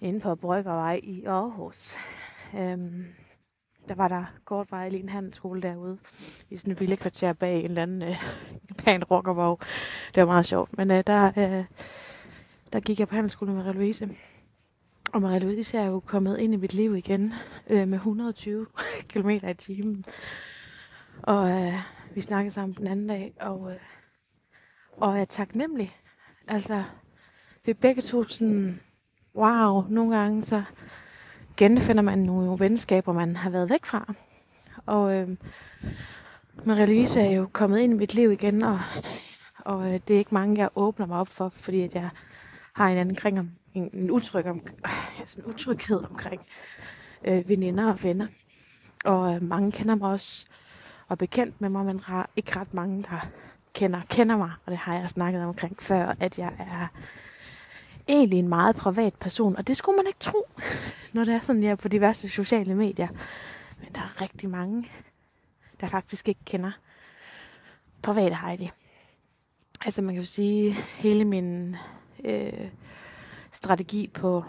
Inde 0.00 0.20
på 0.20 0.34
Bryggervej 0.34 1.00
i 1.02 1.24
Aarhus. 1.24 1.96
Øhm, 2.54 3.04
der 3.88 3.94
var 3.94 4.08
der 4.08 4.24
kort 4.44 4.70
vej 4.70 4.88
lige 4.88 5.02
en 5.02 5.08
handelsskole 5.08 5.62
derude. 5.62 5.98
I 6.50 6.56
sådan 6.56 6.72
en 6.72 6.80
vilde 6.80 6.96
kvarter 6.96 7.32
bag 7.32 7.58
en 7.58 7.64
eller 7.64 7.82
anden 7.82 8.02
øh, 8.02 8.16
pæn 8.78 9.04
rockervog. 9.04 9.60
Det 10.14 10.20
var 10.20 10.26
meget 10.26 10.46
sjovt. 10.46 10.78
Men 10.78 10.90
øh, 10.90 11.04
der, 11.06 11.32
øh, 11.36 11.64
der 12.72 12.80
gik 12.80 13.00
jeg 13.00 13.08
på 13.08 13.14
handelsskolen 13.14 13.54
med 13.54 13.64
Marie-Louise. 13.64 14.08
Og 15.14 15.22
Maria 15.22 15.38
Louise 15.38 15.78
er 15.78 15.86
jo 15.86 16.00
kommet 16.00 16.38
ind 16.38 16.54
i 16.54 16.56
mit 16.56 16.74
liv 16.74 16.96
igen 16.96 17.34
øh, 17.70 17.88
med 17.88 17.98
120 17.98 18.66
km 19.08 19.28
i 19.28 19.54
timen. 19.58 20.04
Og 21.22 21.50
øh, 21.50 21.74
vi 22.14 22.20
snakkede 22.20 22.54
sammen 22.54 22.76
den 22.78 22.86
anden 22.86 23.06
dag, 23.06 23.34
og, 23.40 23.70
øh, 23.70 23.76
og 24.96 25.14
jeg 25.14 25.20
er 25.20 25.24
taknemmelig. 25.24 25.96
Altså, 26.48 26.84
vi 27.64 27.70
er 27.70 27.74
begge 27.74 28.02
to 28.02 28.28
sådan, 28.28 28.80
wow, 29.34 29.84
nogle 29.88 30.16
gange 30.16 30.44
så 30.44 30.62
genfinder 31.56 32.02
man 32.02 32.18
nogle 32.18 32.60
venskaber, 32.60 33.12
man 33.12 33.36
har 33.36 33.50
været 33.50 33.70
væk 33.70 33.84
fra. 33.84 34.14
Og 34.86 35.14
øh, 35.14 35.28
Maria 36.64 36.84
Louise 36.84 37.20
er 37.20 37.30
jo 37.30 37.48
kommet 37.52 37.78
ind 37.78 37.92
i 37.92 37.96
mit 37.96 38.14
liv 38.14 38.32
igen, 38.32 38.62
og, 38.62 38.80
og 39.58 39.86
øh, 39.86 40.00
det 40.08 40.14
er 40.14 40.18
ikke 40.18 40.34
mange, 40.34 40.58
jeg 40.58 40.68
åbner 40.74 41.06
mig 41.06 41.18
op 41.18 41.28
for, 41.28 41.48
fordi 41.48 41.80
at 41.80 41.94
jeg 41.94 42.10
har 42.72 42.88
en 42.88 42.98
anden 42.98 43.16
kring 43.16 43.38
om, 43.38 43.50
en, 43.74 43.90
en 43.92 44.10
utryg 44.10 44.46
om, 44.46 44.62
øh, 44.84 45.26
sådan 45.26 45.44
en 45.44 45.50
utryghed 45.54 46.04
omkring 46.10 46.42
øh, 47.24 47.48
veninder 47.48 47.92
og 47.92 48.02
venner. 48.02 48.26
Og 49.04 49.34
øh, 49.34 49.42
mange 49.42 49.72
kender 49.72 49.94
mig 49.94 50.10
også, 50.10 50.46
og 51.08 51.10
er 51.10 51.16
bekendt 51.16 51.60
med 51.60 51.68
mig, 51.68 51.84
men 51.84 52.00
har 52.00 52.30
ikke 52.36 52.58
ret 52.58 52.74
mange, 52.74 53.02
der 53.02 53.28
kender, 53.72 54.00
kender 54.10 54.36
mig, 54.36 54.50
og 54.66 54.70
det 54.70 54.78
har 54.78 54.94
jeg 54.94 55.08
snakket 55.08 55.42
omkring 55.42 55.82
før, 55.82 56.14
at 56.20 56.38
jeg 56.38 56.52
er 56.58 56.86
egentlig 58.08 58.38
en 58.38 58.48
meget 58.48 58.76
privat 58.76 59.14
person, 59.14 59.56
og 59.56 59.66
det 59.66 59.76
skulle 59.76 59.96
man 59.96 60.06
ikke 60.06 60.18
tro, 60.18 60.48
når 61.12 61.24
det 61.24 61.34
er 61.34 61.40
sådan, 61.40 61.62
jeg 61.62 61.70
er 61.70 61.74
på 61.74 61.88
diverse 61.88 62.28
sociale 62.28 62.74
medier. 62.74 63.08
Men 63.80 63.88
der 63.94 64.00
er 64.00 64.20
rigtig 64.22 64.50
mange, 64.50 64.90
der 65.80 65.86
faktisk 65.86 66.28
ikke 66.28 66.40
kender 66.44 66.70
private 68.02 68.36
Heidi. 68.36 68.70
Altså 69.84 70.02
man 70.02 70.14
kan 70.14 70.22
jo 70.22 70.26
sige, 70.26 70.72
hele 70.72 71.24
min 71.24 71.76
øh, 72.24 72.68
strategi 73.54 74.10
på 74.14 74.44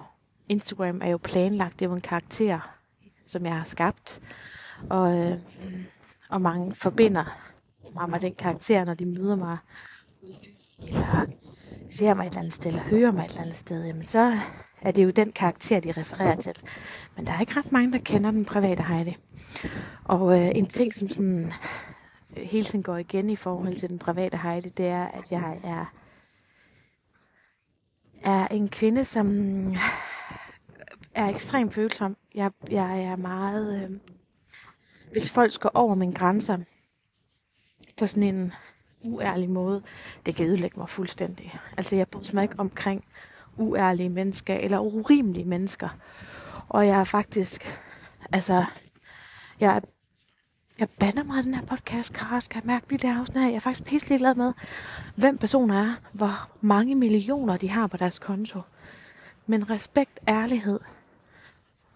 Instagram 0.50 1.01
er 1.03 1.09
jo 1.09 1.17
planlagt. 1.17 1.79
Det 1.79 1.85
er 1.85 1.89
jo 1.89 1.95
en 1.95 2.01
karakter, 2.01 2.75
som 3.25 3.45
jeg 3.45 3.55
har 3.57 3.63
skabt. 3.63 4.21
Og, 4.89 5.17
øh, 5.17 5.38
og 6.29 6.41
mange 6.41 6.75
forbinder 6.75 7.39
mig 7.93 8.09
med 8.09 8.19
den 8.19 8.35
karakter, 8.35 8.85
når 8.85 8.93
de 8.93 9.05
møder 9.05 9.35
mig. 9.35 9.57
Eller 10.88 11.25
ser 11.89 12.13
mig 12.13 12.24
et 12.24 12.29
eller 12.29 12.39
andet 12.39 12.53
sted, 12.53 12.71
eller 12.71 12.83
hører 12.83 13.12
mig 13.12 13.25
et 13.25 13.29
eller 13.29 13.41
andet 13.41 13.55
sted, 13.55 13.85
jamen 13.85 14.05
så 14.05 14.39
er 14.81 14.91
det 14.91 15.03
jo 15.03 15.09
den 15.09 15.31
karakter, 15.31 15.79
de 15.79 15.91
refererer 15.91 16.35
til. 16.35 16.53
Men 17.15 17.27
der 17.27 17.33
er 17.33 17.39
ikke 17.39 17.57
ret 17.57 17.71
mange, 17.71 17.91
der 17.91 18.00
kender 18.00 18.31
den 18.31 18.45
private 18.45 18.83
Heidi. 18.83 19.17
Og 20.03 20.41
øh, 20.41 20.51
en 20.55 20.67
ting, 20.67 20.93
som 20.93 21.09
sådan 21.09 21.53
hele 22.38 22.63
tiden 22.63 22.83
går 22.83 22.97
igen 22.97 23.29
i 23.29 23.35
forhold 23.35 23.75
til 23.75 23.89
den 23.89 24.00
private 24.00 24.38
Heidi, 24.38 24.69
det 24.69 24.85
er, 24.85 25.05
at 25.05 25.31
jeg 25.31 25.59
er, 25.63 25.93
er 28.25 28.48
en 28.48 28.70
kvinde, 28.70 29.05
som 29.05 29.27
øh, 29.67 29.77
er 31.13 31.27
ekstremt 31.29 31.74
følsom. 31.74 32.17
Jeg, 32.36 32.51
jeg 32.72 33.03
er 33.03 33.15
meget... 33.15 33.84
Øh, 33.84 33.98
hvis 35.12 35.32
folk 35.32 35.60
går 35.60 35.72
over 35.74 35.96
mine 35.96 36.13
grænser 36.13 36.58
på 37.98 38.08
sådan 38.08 38.36
en 38.36 38.53
uærlig 39.01 39.50
måde, 39.50 39.84
det 40.25 40.36
kan 40.36 40.48
ødelægge 40.48 40.79
mig 40.79 40.89
fuldstændig. 40.89 41.60
Altså, 41.77 41.96
jeg 41.96 42.08
bryder 42.08 42.34
mig 42.34 42.44
ikke 42.44 42.55
omkring 42.58 43.05
uærlige 43.58 44.10
mennesker 44.10 44.55
eller 44.55 44.79
urimelige 44.79 45.46
mennesker. 45.46 45.89
Og 46.70 46.88
jeg 46.88 47.00
er 47.00 47.03
faktisk... 47.03 47.79
Altså, 48.32 48.65
jeg 49.60 49.75
er 49.75 49.79
jeg 50.79 50.89
banner 50.89 51.24
meget 51.24 51.46
den 51.46 51.53
her 51.53 51.65
podcast, 51.65 52.13
Kara, 52.13 52.39
skal 52.39 52.58
jeg 52.58 52.67
mærke 52.67 52.89
lige 52.89 53.08
det 53.08 53.17
afsnit 53.17 53.41
her. 53.41 53.50
Jeg 53.50 53.55
er 53.55 53.60
faktisk 53.60 53.84
pisselig 53.84 54.20
glad 54.20 54.36
med, 54.36 54.53
hvem 55.15 55.38
personer 55.38 55.82
er, 55.82 55.96
hvor 56.13 56.50
mange 56.62 56.96
millioner 56.96 57.58
de 57.58 57.70
har 57.70 57.88
på 57.88 57.98
deres 57.98 58.20
konto. 58.20 58.62
Men 59.48 59.70
respekt, 59.70 60.20
ærlighed 60.27 60.79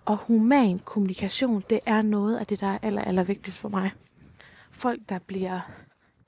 og 0.06 0.18
human 0.18 0.80
kommunikation, 0.80 1.64
det 1.70 1.80
er 1.86 2.02
noget 2.02 2.38
af 2.38 2.48
det, 2.48 2.60
der 2.60 2.68
er 2.68 2.80
aller, 2.82 3.02
aller 3.02 3.24
vigtigst 3.24 3.60
for 3.60 3.70
mig. 3.70 3.92
Folk, 4.72 5.00
der 5.10 5.20
bliver 5.20 5.60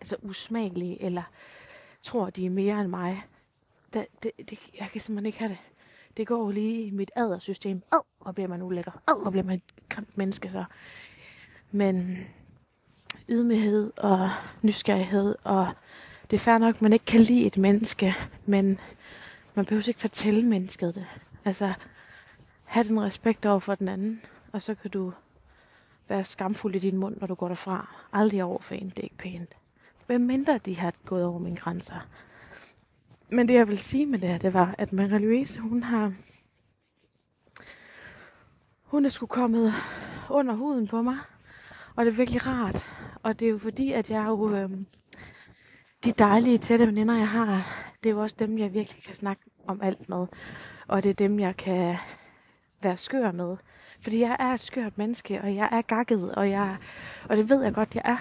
altså 0.02 0.16
usmagelige, 0.22 1.02
eller 1.02 1.24
tror, 2.02 2.30
de 2.30 2.46
er 2.46 2.50
mere 2.50 2.82
end 2.82 2.90
mig, 2.90 3.24
det, 3.94 4.06
det, 4.24 4.32
det, 4.50 4.60
jeg 4.80 4.90
kan 4.92 5.02
simpelthen 5.02 5.26
ikke 5.26 5.40
have 5.40 5.50
det. 5.50 5.60
Det 6.18 6.28
går 6.28 6.52
lige 6.52 6.86
i 6.86 6.92
mit 6.92 7.12
adersystem. 7.16 7.82
Åh, 7.94 7.98
oh, 8.00 8.04
hvor 8.24 8.32
bliver 8.32 8.48
man 8.48 8.62
ulækker. 8.62 8.92
Åh, 8.92 9.16
oh, 9.16 9.22
hvor 9.22 9.32
bliver 9.32 9.44
man 9.46 9.56
et 9.56 9.90
grimt 9.90 10.18
menneske 10.18 10.50
så. 10.50 10.64
Men 11.72 12.18
ydmyghed 13.30 13.92
og 13.98 14.30
nysgerrighed, 14.62 15.36
og 15.44 15.68
det 16.32 16.38
er 16.38 16.42
fair 16.42 16.58
nok, 16.58 16.76
at 16.76 16.82
man 16.82 16.94
ikke 16.94 17.06
kan 17.06 17.20
lide 17.20 17.46
et 17.46 17.58
menneske, 17.58 18.14
men 18.46 18.80
man 19.56 19.66
behøver 19.66 19.88
ikke 19.88 20.00
fortælle 20.00 20.46
mennesket 20.46 20.96
det. 20.96 21.06
Altså, 21.46 21.74
have 22.66 22.88
den 22.88 23.02
respekt 23.02 23.46
over 23.46 23.60
for 23.60 23.76
den 23.76 23.88
anden, 23.88 24.22
og 24.52 24.62
så 24.62 24.76
kan 24.76 24.92
du 24.92 25.14
være 26.10 26.24
skamfuld 26.24 26.76
i 26.76 26.80
din 26.80 26.98
mund, 26.98 27.18
når 27.20 27.28
du 27.28 27.36
går 27.36 27.48
derfra. 27.48 27.96
Aldrig 28.14 28.44
over 28.44 28.62
for 28.62 28.76
en, 28.76 28.90
det 28.90 29.00
er 29.00 29.04
ikke 29.04 29.18
pænt. 29.18 29.54
Hvem 30.08 30.22
mindre 30.22 30.58
de 30.58 30.78
har 30.78 30.94
gået 31.06 31.24
over 31.24 31.40
mine 31.40 31.58
grænser. 31.58 32.08
Men 33.30 33.48
det 33.48 33.54
jeg 33.54 33.68
vil 33.68 33.80
sige 33.80 34.06
med 34.06 34.20
det 34.20 34.30
her, 34.30 34.38
det 34.38 34.54
var, 34.54 34.76
at 34.78 34.94
Marie 34.94 35.20
Louise, 35.20 35.60
hun 35.60 35.84
har... 35.84 36.14
Hun 38.84 39.06
er 39.06 39.10
sgu 39.10 39.26
kommet 39.26 39.74
under 40.30 40.54
huden 40.54 40.88
på 40.88 41.02
mig. 41.02 41.18
Og 41.96 42.06
det 42.06 42.12
er 42.12 42.16
virkelig 42.16 42.48
rart. 42.48 42.88
Og 43.24 43.40
det 43.40 43.46
er 43.46 43.50
jo 43.50 43.58
fordi, 43.58 43.92
at 43.92 44.10
jeg 44.10 44.26
jo... 44.28 44.56
Øh, 44.56 44.70
de 46.04 46.12
dejlige, 46.12 46.58
tætte 46.58 46.88
veninder, 46.88 47.18
jeg 47.18 47.28
har, 47.30 47.68
det 48.04 48.10
er 48.10 48.14
jo 48.14 48.22
også 48.22 48.36
dem, 48.40 48.58
jeg 48.58 48.74
virkelig 48.74 49.04
kan 49.04 49.16
snakke 49.16 49.44
om 49.68 49.82
alt 49.84 50.10
med. 50.10 50.28
Og 50.88 51.04
det 51.04 51.10
er 51.10 51.14
dem, 51.14 51.40
jeg 51.40 51.58
kan 51.58 51.98
være 52.84 52.98
skør 52.98 53.32
med. 53.32 53.58
Fordi 54.02 54.22
jeg 54.22 54.36
er 54.40 54.54
et 54.54 54.60
skørt 54.60 54.98
menneske, 54.98 55.42
og 55.42 55.56
jeg 55.56 55.70
er 55.72 55.82
gakket, 55.82 56.32
og, 56.36 56.50
jeg, 56.50 56.78
og 57.30 57.38
det 57.38 57.50
ved 57.50 57.64
jeg 57.64 57.74
godt, 57.74 57.96
jeg 57.96 58.02
er. 58.06 58.18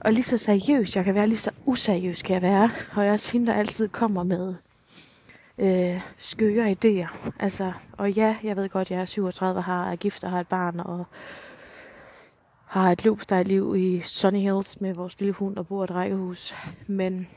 Og 0.00 0.12
lige 0.12 0.24
så 0.24 0.38
seriøs 0.38 0.96
jeg 0.96 1.04
kan 1.04 1.14
være, 1.14 1.26
lige 1.26 1.38
så 1.38 1.50
useriøs 1.66 2.22
kan 2.22 2.34
jeg 2.34 2.42
være. 2.42 2.70
Og 2.96 3.02
jeg 3.02 3.08
er 3.08 3.12
også 3.12 3.32
hende, 3.32 3.46
der 3.46 3.54
altid 3.54 3.88
kommer 3.88 4.22
med 4.22 4.54
øh, 5.58 6.00
skøre 6.18 6.70
idéer. 6.70 7.30
Altså, 7.38 7.72
og 7.92 8.12
ja, 8.12 8.36
jeg 8.42 8.56
ved 8.56 8.68
godt, 8.68 8.90
jeg 8.90 9.00
er 9.00 9.04
37 9.04 9.58
og 9.58 9.64
har 9.64 9.90
er 9.90 9.96
gift 9.96 10.24
og 10.24 10.30
har 10.30 10.40
et 10.40 10.48
barn, 10.48 10.80
og 10.80 11.06
har 12.68 12.92
et 12.92 13.04
lifestyle-liv 13.04 13.76
i 13.76 14.00
Sunny 14.00 14.38
Hills 14.38 14.80
med 14.80 14.94
vores 14.94 15.20
lille 15.20 15.32
hund 15.32 15.56
og 15.56 15.66
bor 15.66 15.82
i 15.82 15.84
et 15.84 15.90
rækkehus. 15.90 16.54
Men 16.86 17.28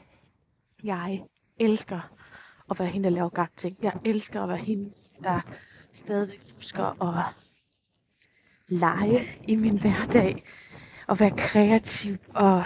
jeg 0.84 1.24
elsker 1.60 2.00
at 2.72 2.80
være 2.80 2.88
hende, 2.88 3.10
der 3.10 3.16
laver 3.16 3.30
gagt 3.30 3.58
ting. 3.58 3.78
Jeg 3.82 3.94
elsker 4.06 4.42
at 4.42 4.50
være 4.50 4.58
hende, 4.58 4.92
der 5.24 5.42
stadigvæk 5.94 6.42
husker 6.56 7.04
at 7.04 7.26
lege 8.68 9.28
i 9.48 9.56
min 9.56 9.80
hverdag. 9.80 10.44
Og 11.08 11.20
være 11.20 11.32
kreativ 11.38 12.18
og 12.34 12.64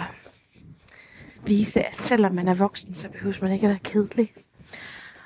vise, 1.46 1.82
at 1.82 1.96
selvom 1.96 2.34
man 2.34 2.48
er 2.48 2.54
voksen, 2.54 2.94
så 2.94 3.08
behøver 3.08 3.36
man 3.42 3.52
ikke 3.52 3.66
at 3.66 3.70
være 3.70 3.78
kedelig. 3.78 4.32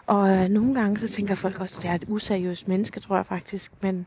Og 0.06 0.30
øh, 0.30 0.48
nogle 0.48 0.74
gange 0.74 0.98
så 0.98 1.08
tænker 1.08 1.34
folk 1.34 1.60
også, 1.60 1.80
at 1.80 1.84
jeg 1.84 1.90
er 1.90 1.94
et 1.94 2.04
useriøst 2.08 2.68
menneske, 2.68 3.00
tror 3.00 3.16
jeg 3.16 3.26
faktisk. 3.26 3.72
Men 3.82 4.06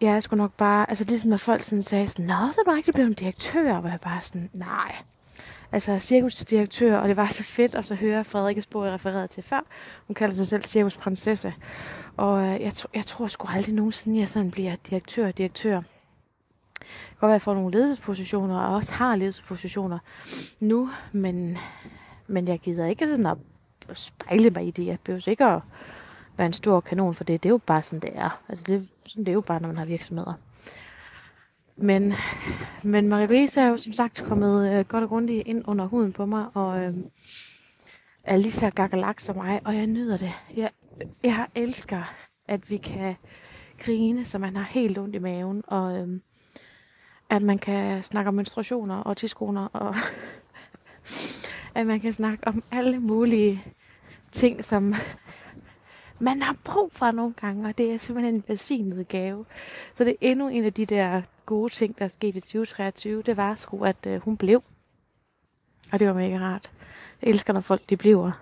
jeg 0.00 0.16
er 0.16 0.20
sgu 0.20 0.36
nok 0.36 0.52
bare, 0.52 0.90
altså 0.90 1.04
ligesom 1.04 1.30
når 1.30 1.36
folk 1.36 1.62
sådan 1.62 1.82
sagde 1.82 2.08
sådan, 2.08 2.26
Nå, 2.26 2.52
så 2.52 2.60
er 2.66 2.70
du 2.70 2.76
ikke 2.76 2.92
blevet 2.92 3.18
direktør, 3.18 3.76
og 3.76 3.90
jeg 3.90 4.00
bare 4.00 4.20
sådan, 4.20 4.50
nej. 4.52 4.96
Altså 5.72 5.98
cirkusdirektør, 5.98 6.96
og 6.98 7.08
det 7.08 7.16
var 7.16 7.26
så 7.26 7.42
fedt 7.42 7.74
at 7.74 7.84
så 7.84 7.94
høre 7.94 8.24
Frederikke 8.24 8.62
Spor, 8.62 8.84
refereret 8.86 9.30
til 9.30 9.42
før. 9.42 9.60
Hun 10.06 10.14
kalder 10.14 10.34
sig 10.34 10.46
selv 10.46 10.62
cirkusprinsesse. 10.62 11.54
Og 12.16 12.42
øh, 12.42 12.60
jeg, 12.60 12.72
jeg 12.94 13.04
tror 13.04 13.26
sgu 13.26 13.48
aldrig 13.48 13.74
nogensinde, 13.74 14.18
jeg 14.18 14.28
sådan 14.28 14.50
bliver 14.50 14.76
direktør 14.90 15.30
direktør. 15.30 15.76
Det 15.76 16.86
kan 17.08 17.18
godt 17.20 17.28
være, 17.28 17.30
at 17.30 17.34
jeg 17.34 17.42
får 17.42 17.54
nogle 17.54 17.70
ledelsespositioner, 17.70 18.60
og 18.60 18.74
også 18.74 18.92
har 18.92 19.16
ledelsespositioner 19.16 19.98
nu, 20.60 20.90
men, 21.12 21.58
men 22.26 22.48
jeg 22.48 22.58
gider 22.58 22.86
ikke 22.86 23.08
sådan 23.08 23.26
at 23.26 23.36
spejle 23.94 24.50
mig 24.50 24.66
i 24.66 24.70
det. 24.70 24.86
Jeg 24.86 24.98
behøver 25.04 25.28
ikke 25.28 25.44
at 25.44 25.60
være 26.40 26.46
en 26.46 26.52
stor 26.52 26.80
kanon 26.80 27.14
for 27.14 27.24
det. 27.24 27.42
Det 27.42 27.48
er 27.48 27.52
jo 27.52 27.58
bare 27.58 27.82
sådan, 27.82 28.00
det 28.00 28.10
er. 28.14 28.42
Altså 28.48 28.64
det, 28.68 28.88
sådan, 29.06 29.24
det 29.24 29.30
er 29.30 29.34
jo 29.34 29.40
bare, 29.40 29.60
når 29.60 29.68
man 29.68 29.76
har 29.76 29.84
virksomheder. 29.84 30.34
Men, 31.76 32.12
men 32.82 33.12
Marie-Louise 33.12 33.60
er 33.60 33.66
jo 33.68 33.76
som 33.76 33.92
sagt 33.92 34.22
kommet 34.24 34.72
øh, 34.72 34.84
godt 34.84 35.04
og 35.04 35.08
grundigt 35.08 35.46
ind 35.46 35.64
under 35.68 35.86
huden 35.86 36.12
på 36.12 36.26
mig, 36.26 36.46
og 36.54 36.80
øh, 36.80 36.94
er 38.24 38.36
lige 38.36 38.52
så 38.52 38.70
gakkelak 38.70 39.20
som 39.20 39.36
mig, 39.36 39.60
og 39.64 39.76
jeg 39.76 39.86
nyder 39.86 40.16
det. 40.16 40.32
Jeg, 40.56 40.70
jeg 41.24 41.46
elsker, 41.54 42.02
at 42.48 42.70
vi 42.70 42.76
kan 42.76 43.16
grine, 43.78 44.24
så 44.24 44.38
man 44.38 44.56
har 44.56 44.64
helt 44.64 44.98
ondt 44.98 45.14
i 45.14 45.18
maven, 45.18 45.62
og 45.66 45.98
øh, 45.98 46.20
at 47.30 47.42
man 47.42 47.58
kan 47.58 48.02
snakke 48.02 48.28
om 48.28 48.34
menstruationer 48.34 48.96
og 48.96 49.16
tidskoner, 49.16 49.66
og 49.66 49.94
at 51.78 51.86
man 51.86 52.00
kan 52.00 52.12
snakke 52.12 52.46
om 52.46 52.62
alle 52.72 53.00
mulige 53.00 53.64
ting, 54.32 54.64
som 54.64 54.94
man 56.20 56.42
har 56.42 56.56
brug 56.64 56.92
for 56.92 57.10
nogle 57.10 57.32
gange, 57.32 57.68
og 57.68 57.78
det 57.78 57.92
er 57.92 57.98
simpelthen 57.98 58.34
en 58.34 58.44
velsignet 58.46 59.08
gave. 59.08 59.44
Så 59.94 60.04
det 60.04 60.10
er 60.10 60.16
endnu 60.20 60.48
en 60.48 60.64
af 60.64 60.72
de 60.72 60.86
der 60.86 61.22
gode 61.46 61.72
ting, 61.72 61.98
der 61.98 62.04
er 62.04 62.08
sket 62.08 62.36
i 62.36 62.40
2023, 62.40 63.22
det 63.22 63.36
var 63.36 63.54
sgu, 63.54 63.84
at 63.84 64.06
øh, 64.06 64.20
hun 64.20 64.36
blev. 64.36 64.62
Og 65.92 65.98
det 65.98 66.08
var 66.08 66.14
mega 66.14 66.38
rart. 66.38 66.70
Jeg 67.22 67.30
elsker, 67.30 67.52
når 67.52 67.60
folk 67.60 67.90
de 67.90 67.96
bliver. 67.96 68.32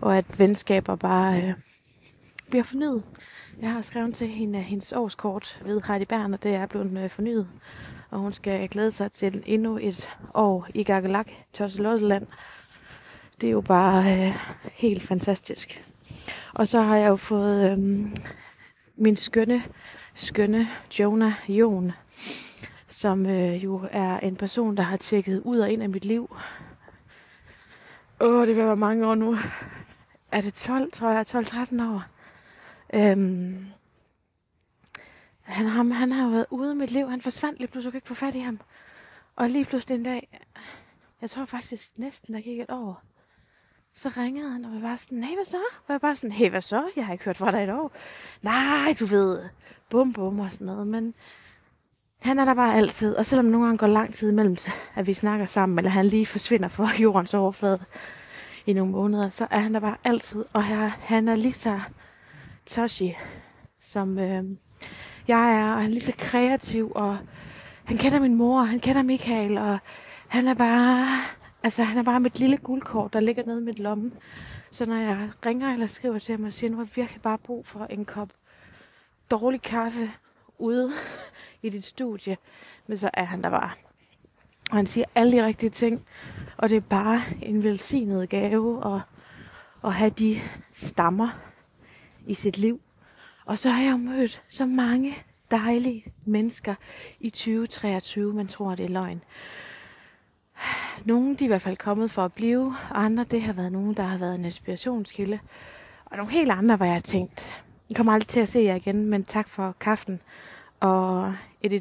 Og 0.00 0.18
at 0.18 0.38
venskaber 0.38 0.96
bare 0.96 1.42
øh, 1.42 1.52
bliver 2.50 2.64
fornyet. 2.64 3.02
Jeg 3.60 3.72
har 3.72 3.82
skrevet 3.82 4.14
til 4.14 4.28
hende, 4.28 4.58
at 4.58 4.64
hendes 4.64 4.92
årskort 4.92 5.60
ved 5.64 5.80
Heidi 5.86 6.04
Bern, 6.04 6.34
og 6.34 6.42
det 6.42 6.54
er 6.54 6.66
blevet 6.66 6.98
øh, 6.98 7.10
fornyet. 7.10 7.48
Og 8.10 8.18
hun 8.18 8.32
skal 8.32 8.68
glæde 8.68 8.90
sig 8.90 9.12
til 9.12 9.42
endnu 9.46 9.78
et 9.82 10.10
år 10.34 10.66
i 10.74 10.82
Gagelak, 10.82 11.30
Tosselosseland. 11.52 12.26
Det 13.40 13.46
er 13.46 13.50
jo 13.50 13.60
bare 13.60 14.26
øh, 14.26 14.34
helt 14.72 15.02
fantastisk. 15.02 15.89
Og 16.54 16.68
så 16.68 16.80
har 16.80 16.96
jeg 16.96 17.08
jo 17.08 17.16
fået 17.16 17.72
øhm, 17.72 18.14
min 18.96 19.16
skønne, 19.16 19.62
skønne 20.14 20.68
Jonah 20.98 21.32
Jon, 21.48 21.92
som 22.88 23.26
øh, 23.26 23.64
jo 23.64 23.88
er 23.90 24.18
en 24.18 24.36
person, 24.36 24.76
der 24.76 24.82
har 24.82 24.96
tjekket 24.96 25.42
ud 25.44 25.58
og 25.58 25.70
ind 25.70 25.82
af 25.82 25.88
mit 25.88 26.04
liv. 26.04 26.36
Åh, 28.20 28.46
det 28.46 28.56
vil 28.56 28.66
være 28.66 28.76
mange 28.76 29.06
år 29.06 29.14
nu. 29.14 29.38
Er 30.32 30.40
det 30.40 30.54
12, 30.54 30.92
tror 30.92 31.10
jeg, 31.10 31.26
12-13 31.28 31.82
år? 31.82 32.02
Øhm, 32.94 33.66
han, 35.42 35.66
ham, 35.66 35.90
han 35.90 36.12
har 36.12 36.24
jo 36.24 36.30
været 36.30 36.46
ude 36.50 36.70
af 36.70 36.76
mit 36.76 36.90
liv. 36.90 37.10
Han 37.10 37.20
forsvandt 37.20 37.58
lige 37.58 37.68
pludselig, 37.68 37.92
jeg 37.92 37.96
ikke 37.96 38.08
få 38.08 38.14
fat 38.14 38.34
i 38.34 38.40
ham. 38.40 38.60
Og 39.36 39.48
lige 39.48 39.64
pludselig 39.64 39.94
en 39.94 40.02
dag, 40.02 40.40
jeg 41.20 41.30
tror 41.30 41.44
faktisk 41.44 41.98
næsten, 41.98 42.34
der 42.34 42.40
gik 42.40 42.60
et 42.60 42.70
år, 42.70 43.02
så 43.96 44.08
ringede 44.16 44.50
han 44.50 44.64
og 44.64 44.72
var 44.72 44.80
bare 44.80 44.96
sådan, 44.96 45.18
nej, 45.18 45.34
hvad 45.34 45.44
så? 45.44 45.56
Og 45.86 45.92
jeg 45.92 46.00
bare 46.00 46.16
sådan, 46.16 46.32
hey, 46.32 46.50
hvad 46.50 46.60
så? 46.60 46.82
Jeg 46.96 47.06
har 47.06 47.12
ikke 47.12 47.24
hørt 47.24 47.36
fra 47.36 47.50
dig 47.50 47.62
et 47.62 47.70
år. 47.70 47.92
Nej, 48.42 48.94
du 49.00 49.06
ved, 49.06 49.42
bum 49.90 50.12
bum 50.12 50.40
og 50.40 50.52
sådan 50.52 50.66
noget. 50.66 50.86
Men 50.86 51.14
han 52.18 52.38
er 52.38 52.44
der 52.44 52.54
bare 52.54 52.74
altid. 52.74 53.16
Og 53.16 53.26
selvom 53.26 53.46
nogle 53.46 53.66
gange 53.66 53.78
går 53.78 53.86
lang 53.86 54.14
tid 54.14 54.30
imellem, 54.30 54.56
at 54.94 55.06
vi 55.06 55.14
snakker 55.14 55.46
sammen, 55.46 55.78
eller 55.78 55.90
han 55.90 56.06
lige 56.06 56.26
forsvinder 56.26 56.68
fra 56.68 56.90
jordens 57.02 57.34
overflade 57.34 57.84
i 58.66 58.72
nogle 58.72 58.92
måneder, 58.92 59.30
så 59.30 59.46
er 59.50 59.58
han 59.58 59.74
der 59.74 59.80
bare 59.80 59.96
altid. 60.04 60.44
Og 60.52 60.64
her, 60.64 60.88
han 60.88 61.28
er 61.28 61.34
lige 61.34 61.52
så 61.52 61.80
toshi, 62.66 63.16
som 63.80 64.18
øh, 64.18 64.44
jeg 65.28 65.54
er. 65.54 65.72
Og 65.72 65.80
han 65.80 65.84
er 65.84 65.94
lige 65.94 66.00
så 66.00 66.12
kreativ, 66.18 66.92
og 66.94 67.18
han 67.84 67.96
kender 67.96 68.20
min 68.20 68.34
mor, 68.34 68.60
og 68.60 68.68
han 68.68 68.80
kender 68.80 69.02
Michael, 69.02 69.58
og 69.58 69.78
han 70.28 70.48
er 70.48 70.54
bare 70.54 71.22
Altså, 71.62 71.82
han 71.82 71.98
er 71.98 72.02
bare 72.02 72.20
mit 72.20 72.38
lille 72.38 72.56
guldkort, 72.56 73.12
der 73.12 73.20
ligger 73.20 73.44
nede 73.46 73.60
i 73.60 73.64
mit 73.64 73.78
lomme. 73.78 74.12
Så 74.70 74.86
når 74.86 74.96
jeg 74.96 75.30
ringer 75.46 75.72
eller 75.72 75.86
skriver 75.86 76.18
til 76.18 76.36
ham 76.36 76.44
og 76.44 76.52
siger, 76.52 76.70
nu 76.70 76.76
har 76.76 76.88
virkelig 76.94 77.22
bare 77.22 77.38
brug 77.38 77.66
for 77.66 77.84
en 77.84 78.04
kop 78.04 78.28
dårlig 79.30 79.62
kaffe 79.62 80.10
ude 80.58 80.90
i 81.62 81.68
dit 81.68 81.84
studie, 81.84 82.36
men 82.86 82.96
så 82.96 83.10
er 83.14 83.24
han 83.24 83.42
der 83.42 83.50
bare. 83.50 83.70
Og 84.70 84.76
han 84.76 84.86
siger 84.86 85.04
alle 85.14 85.32
de 85.32 85.46
rigtige 85.46 85.70
ting, 85.70 86.06
og 86.56 86.70
det 86.70 86.76
er 86.76 86.80
bare 86.80 87.22
en 87.42 87.64
velsignet 87.64 88.28
gave 88.28 88.94
at, 88.94 89.00
at 89.84 89.92
have 89.92 90.10
de 90.10 90.36
stammer 90.72 91.28
i 92.26 92.34
sit 92.34 92.58
liv. 92.58 92.80
Og 93.44 93.58
så 93.58 93.70
har 93.70 93.82
jeg 93.82 94.00
mødt 94.00 94.42
så 94.48 94.66
mange 94.66 95.16
dejlige 95.50 96.04
mennesker 96.24 96.74
i 97.20 97.30
2023, 97.30 98.32
man 98.32 98.46
tror, 98.46 98.74
det 98.74 98.84
er 98.84 98.88
løgn. 98.88 99.22
Nogle 101.04 101.36
de 101.36 101.44
er 101.44 101.46
i 101.46 101.46
hvert 101.46 101.62
fald 101.62 101.76
kommet 101.76 102.10
for 102.10 102.24
at 102.24 102.32
blive, 102.32 102.74
og 102.90 103.04
andre 103.04 103.24
det 103.24 103.42
har 103.42 103.52
været 103.52 103.72
nogen, 103.72 103.94
der 103.94 104.02
har 104.02 104.18
været 104.18 104.34
en 104.34 104.44
inspirationskilde. 104.44 105.38
Og 106.04 106.16
nogle 106.16 106.32
helt 106.32 106.50
andre, 106.50 106.76
hvor 106.76 106.86
jeg 106.86 106.94
har 106.94 107.00
tænkt, 107.00 107.62
I 107.88 107.92
kommer 107.92 108.12
aldrig 108.12 108.28
til 108.28 108.40
at 108.40 108.48
se 108.48 108.60
jer 108.60 108.74
igen, 108.74 109.06
men 109.06 109.24
tak 109.24 109.48
for 109.48 109.76
kaffen 109.80 110.20
og 110.80 111.34
et 111.62 111.72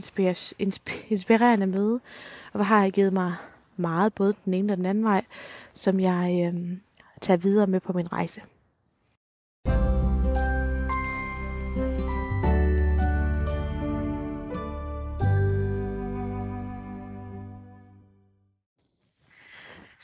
inspirerende 1.10 1.68
møde. 1.68 2.00
Og 2.52 2.58
hvor 2.58 2.64
har 2.64 2.84
I 2.84 2.90
givet 2.90 3.14
mig 3.14 3.36
meget, 3.78 4.14
både 4.14 4.34
den 4.46 4.54
ene 4.54 4.74
og 4.74 4.78
den 4.78 4.86
anden 4.86 5.04
vej, 5.04 5.26
som 5.74 6.00
jeg 6.00 6.54
øh, 6.54 6.78
tager 7.22 7.38
videre 7.38 7.68
med 7.68 7.80
på 7.80 7.94
min 7.94 8.12
rejse. 8.12 8.42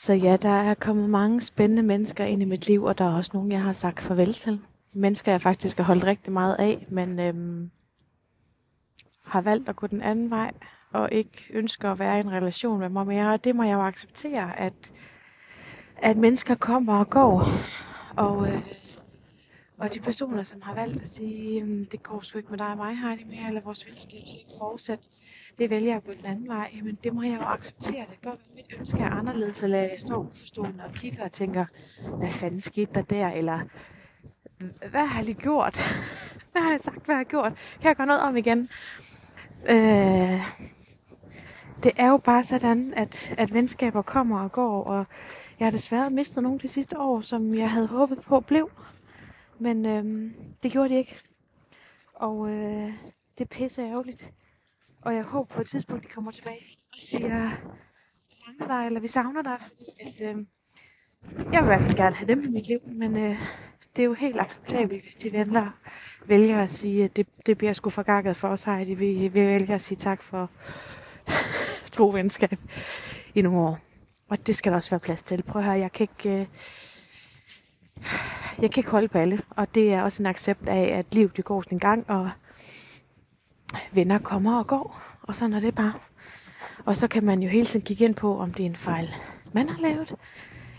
Så 0.06 0.12
ja, 0.12 0.36
der 0.36 0.48
er 0.48 0.74
kommet 0.74 1.10
mange 1.10 1.40
spændende 1.40 1.82
mennesker 1.82 2.24
ind 2.24 2.42
i 2.42 2.44
mit 2.44 2.66
liv, 2.68 2.84
og 2.84 2.98
der 2.98 3.04
er 3.04 3.16
også 3.16 3.30
nogle, 3.34 3.52
jeg 3.52 3.62
har 3.62 3.72
sagt 3.72 4.00
farvel 4.00 4.32
til. 4.32 4.60
Mennesker, 4.92 5.32
jeg 5.32 5.40
faktisk 5.40 5.76
har 5.76 5.84
holdt 5.84 6.04
rigtig 6.04 6.32
meget 6.32 6.56
af, 6.58 6.86
men 6.88 7.20
øhm, 7.20 7.70
har 9.24 9.40
valgt 9.40 9.68
at 9.68 9.76
gå 9.76 9.86
den 9.86 10.02
anden 10.02 10.30
vej, 10.30 10.52
og 10.92 11.08
ikke 11.12 11.44
ønsker 11.50 11.92
at 11.92 11.98
være 11.98 12.16
i 12.16 12.20
en 12.20 12.32
relation 12.32 12.80
med 12.80 12.88
mig 12.88 13.06
mere. 13.06 13.32
Og 13.32 13.44
det 13.44 13.56
må 13.56 13.62
jeg 13.62 13.72
jo 13.72 13.82
acceptere, 13.82 14.60
at, 14.60 14.92
at 15.96 16.16
mennesker 16.16 16.54
kommer 16.54 16.98
og 16.98 17.10
går. 17.10 17.48
Og, 18.16 18.48
øh, 18.48 18.62
og 19.78 19.94
de 19.94 20.00
personer, 20.00 20.42
som 20.42 20.62
har 20.62 20.74
valgt 20.74 21.02
at 21.02 21.08
sige, 21.08 21.86
det 21.92 22.02
går 22.02 22.20
sgu 22.20 22.38
ikke 22.38 22.50
med 22.50 22.58
dig 22.58 22.66
og 22.66 22.76
mig, 22.76 22.98
Heidi, 22.98 23.24
mere, 23.24 23.48
eller 23.48 23.60
vores 23.60 23.86
venskab 23.86 24.10
kan 24.10 24.38
ikke 24.38 24.50
fortsætte, 24.58 25.08
det 25.58 25.70
vælger 25.70 25.96
at 25.96 26.04
gå 26.04 26.12
den 26.12 26.26
anden 26.26 26.48
vej, 26.48 26.70
jamen 26.76 26.98
det 27.04 27.14
må 27.14 27.22
jeg 27.22 27.38
jo 27.40 27.44
acceptere. 27.46 28.04
Det 28.10 28.20
gør, 28.22 28.30
at 28.30 28.38
mit 28.54 28.66
ønske 28.78 28.98
er 28.98 29.10
anderledes, 29.10 29.62
eller 29.62 29.78
jeg 29.78 29.96
står 29.98 30.16
uforstående 30.16 30.84
og 30.84 30.92
kigger 30.94 31.24
og 31.24 31.32
tænker, 31.32 31.64
hvad 32.18 32.30
fanden 32.30 32.60
skete 32.60 32.90
der 32.94 33.02
der, 33.02 33.28
eller 33.28 33.60
hvad 34.90 35.06
har 35.06 35.18
jeg 35.18 35.24
lige 35.24 35.40
gjort? 35.40 35.78
hvad 36.52 36.62
har 36.62 36.70
jeg 36.70 36.80
sagt, 36.80 37.04
hvad 37.04 37.14
har 37.14 37.20
jeg 37.20 37.26
gjort? 37.26 37.52
Kan 37.80 37.88
jeg 37.88 37.96
gøre 37.96 38.06
noget 38.06 38.22
om 38.22 38.36
igen? 38.36 38.68
Øh, 39.68 40.40
det 41.82 41.92
er 41.96 42.08
jo 42.08 42.16
bare 42.16 42.44
sådan, 42.44 42.94
at, 42.96 43.34
at 43.38 43.54
venskaber 43.54 44.02
kommer 44.02 44.40
og 44.40 44.52
går, 44.52 44.84
og 44.84 45.04
jeg 45.58 45.66
har 45.66 45.70
desværre 45.70 46.10
mistet 46.10 46.42
nogle 46.42 46.58
de 46.58 46.68
sidste 46.68 46.98
år, 46.98 47.20
som 47.20 47.54
jeg 47.54 47.70
havde 47.70 47.86
håbet 47.86 48.20
på 48.20 48.40
blev. 48.40 48.70
Men 49.58 49.86
øh, 49.86 50.32
det 50.62 50.72
gjorde 50.72 50.88
de 50.88 50.98
ikke. 50.98 51.16
Og 52.14 52.50
øh, 52.50 52.92
det 53.38 53.44
er 53.44 53.54
pisse 53.56 53.82
ærgerligt. 53.82 54.32
Og 55.02 55.14
jeg 55.14 55.22
håber 55.22 55.54
på 55.54 55.60
et 55.60 55.66
tidspunkt, 55.66 56.04
de 56.04 56.08
kommer 56.08 56.30
tilbage 56.30 56.78
og 56.94 57.00
siger, 57.00 57.50
vi 58.58 58.66
dig, 58.68 58.86
eller 58.86 59.00
vi 59.00 59.08
savner 59.08 59.42
dig, 59.42 59.56
fordi 59.60 59.84
at, 60.00 60.36
øh, 60.36 60.44
jeg 61.52 61.62
vil 61.62 61.66
i 61.66 61.66
hvert 61.66 61.82
fald 61.82 61.96
gerne 61.96 62.16
have 62.16 62.28
dem 62.28 62.44
i 62.44 62.50
mit 62.50 62.68
liv, 62.68 62.78
men 62.86 63.16
øh, 63.16 63.38
det 63.96 64.02
er 64.02 64.06
jo 64.06 64.14
helt 64.14 64.40
acceptabelt, 64.40 65.02
hvis 65.02 65.14
de 65.14 65.32
venter, 65.32 65.70
vælger 66.26 66.62
at 66.62 66.70
sige, 66.70 67.04
at 67.04 67.16
det, 67.16 67.26
det 67.46 67.58
bliver 67.58 67.72
sgu 67.72 67.90
for 67.90 68.02
gakket 68.02 68.36
for 68.36 68.48
os 68.48 68.64
her, 68.64 68.84
vi, 68.84 69.28
vi 69.28 69.34
vælger 69.34 69.74
at 69.74 69.82
sige 69.82 69.98
tak 69.98 70.22
for 70.22 70.50
tro 71.92 72.06
venskab 72.06 72.58
i 73.34 73.42
nogle 73.42 73.58
år. 73.58 73.78
Og 74.28 74.46
det 74.46 74.56
skal 74.56 74.72
der 74.72 74.76
også 74.76 74.90
være 74.90 75.00
plads 75.00 75.22
til. 75.22 75.42
Prøv 75.42 75.62
at 75.62 75.66
høre, 75.66 75.78
jeg 75.78 75.92
kan 75.92 76.08
ikke... 76.12 76.40
Øh, 76.40 76.46
jeg 78.62 78.70
kan 78.70 78.80
ikke 78.80 78.90
holde 78.90 79.08
på 79.08 79.18
alle, 79.18 79.42
og 79.50 79.74
det 79.74 79.92
er 79.92 80.02
også 80.02 80.22
en 80.22 80.26
accept 80.26 80.68
af, 80.68 80.98
at 80.98 81.14
livet 81.14 81.36
det 81.36 81.44
går 81.44 81.62
sin 81.62 81.78
gang, 81.78 82.10
og 82.10 82.30
venner 83.92 84.18
kommer 84.18 84.58
og 84.58 84.66
går, 84.66 85.02
og 85.22 85.36
sådan 85.36 85.52
er 85.52 85.60
det 85.60 85.74
bare. 85.74 85.92
Og 86.84 86.96
så 86.96 87.08
kan 87.08 87.24
man 87.24 87.42
jo 87.42 87.48
hele 87.48 87.66
tiden 87.66 87.86
kigge 87.86 88.04
ind 88.04 88.14
på, 88.14 88.38
om 88.38 88.52
det 88.52 88.62
er 88.62 88.70
en 88.70 88.76
fejl, 88.76 89.14
man 89.52 89.68
har 89.68 89.80
lavet, 89.80 90.14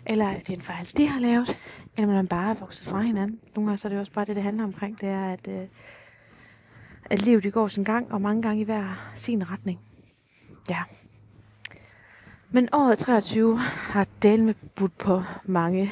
eller 0.05 0.33
det 0.33 0.49
er 0.49 0.53
en 0.53 0.61
fejl, 0.61 0.91
de 0.97 1.07
har 1.07 1.19
lavet, 1.19 1.57
eller 1.97 2.13
man 2.13 2.27
bare 2.27 2.49
er 2.49 2.53
vokset 2.53 2.87
fra 2.87 3.01
hinanden. 3.01 3.39
Nogle 3.55 3.67
gange 3.67 3.77
så 3.77 3.87
er 3.87 3.89
det 3.89 3.99
også 3.99 4.11
bare 4.11 4.25
det, 4.25 4.35
det 4.35 4.43
handler 4.43 4.63
omkring, 4.63 5.01
det 5.01 5.09
er, 5.09 5.33
at, 5.33 5.47
øh, 5.47 5.67
at 7.09 7.21
livet 7.21 7.43
det 7.43 7.53
går 7.53 7.67
sin 7.67 7.83
gang, 7.83 8.11
og 8.11 8.21
mange 8.21 8.41
gange 8.41 8.61
i 8.61 8.63
hver 8.63 9.11
sin 9.15 9.51
retning. 9.51 9.79
Ja. 10.69 10.83
Men 12.49 12.69
året 12.73 12.99
23 12.99 13.59
har 13.59 14.07
delt 14.21 14.43
med 14.43 14.53
budt 14.75 14.97
på 14.97 15.23
mange 15.45 15.91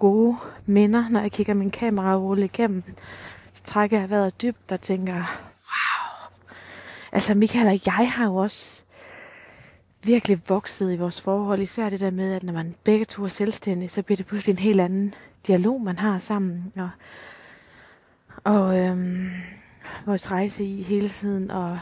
gode 0.00 0.36
minder, 0.66 1.08
når 1.08 1.20
jeg 1.20 1.32
kigger 1.32 1.54
min 1.54 1.70
kamera 1.70 2.16
rulle 2.16 2.44
igennem. 2.44 2.82
Så 3.52 3.62
trækker 3.64 4.00
jeg 4.00 4.10
vejret 4.10 4.42
dybt 4.42 4.72
og 4.72 4.80
tænker, 4.80 5.14
wow. 5.14 6.30
Altså 7.12 7.34
Michael 7.34 7.66
og 7.66 7.80
jeg 7.86 8.12
har 8.12 8.24
jo 8.24 8.36
også 8.36 8.82
virkelig 10.02 10.40
vokset 10.48 10.92
i 10.92 10.96
vores 10.96 11.20
forhold. 11.20 11.60
Især 11.60 11.88
det 11.88 12.00
der 12.00 12.10
med, 12.10 12.34
at 12.34 12.42
når 12.42 12.52
man 12.52 12.74
begge 12.84 13.04
to 13.04 13.24
er 13.24 13.28
selvstændige, 13.28 13.88
så 13.88 14.02
bliver 14.02 14.16
det 14.16 14.26
pludselig 14.26 14.52
en 14.52 14.58
helt 14.58 14.80
anden 14.80 15.14
dialog, 15.46 15.80
man 15.82 15.98
har 15.98 16.18
sammen. 16.18 16.72
Og, 16.76 16.90
og 18.44 18.78
øhm, 18.78 19.30
vores 20.06 20.30
rejse 20.30 20.64
i 20.64 20.82
hele 20.82 21.08
tiden 21.08 21.50
og 21.50 21.78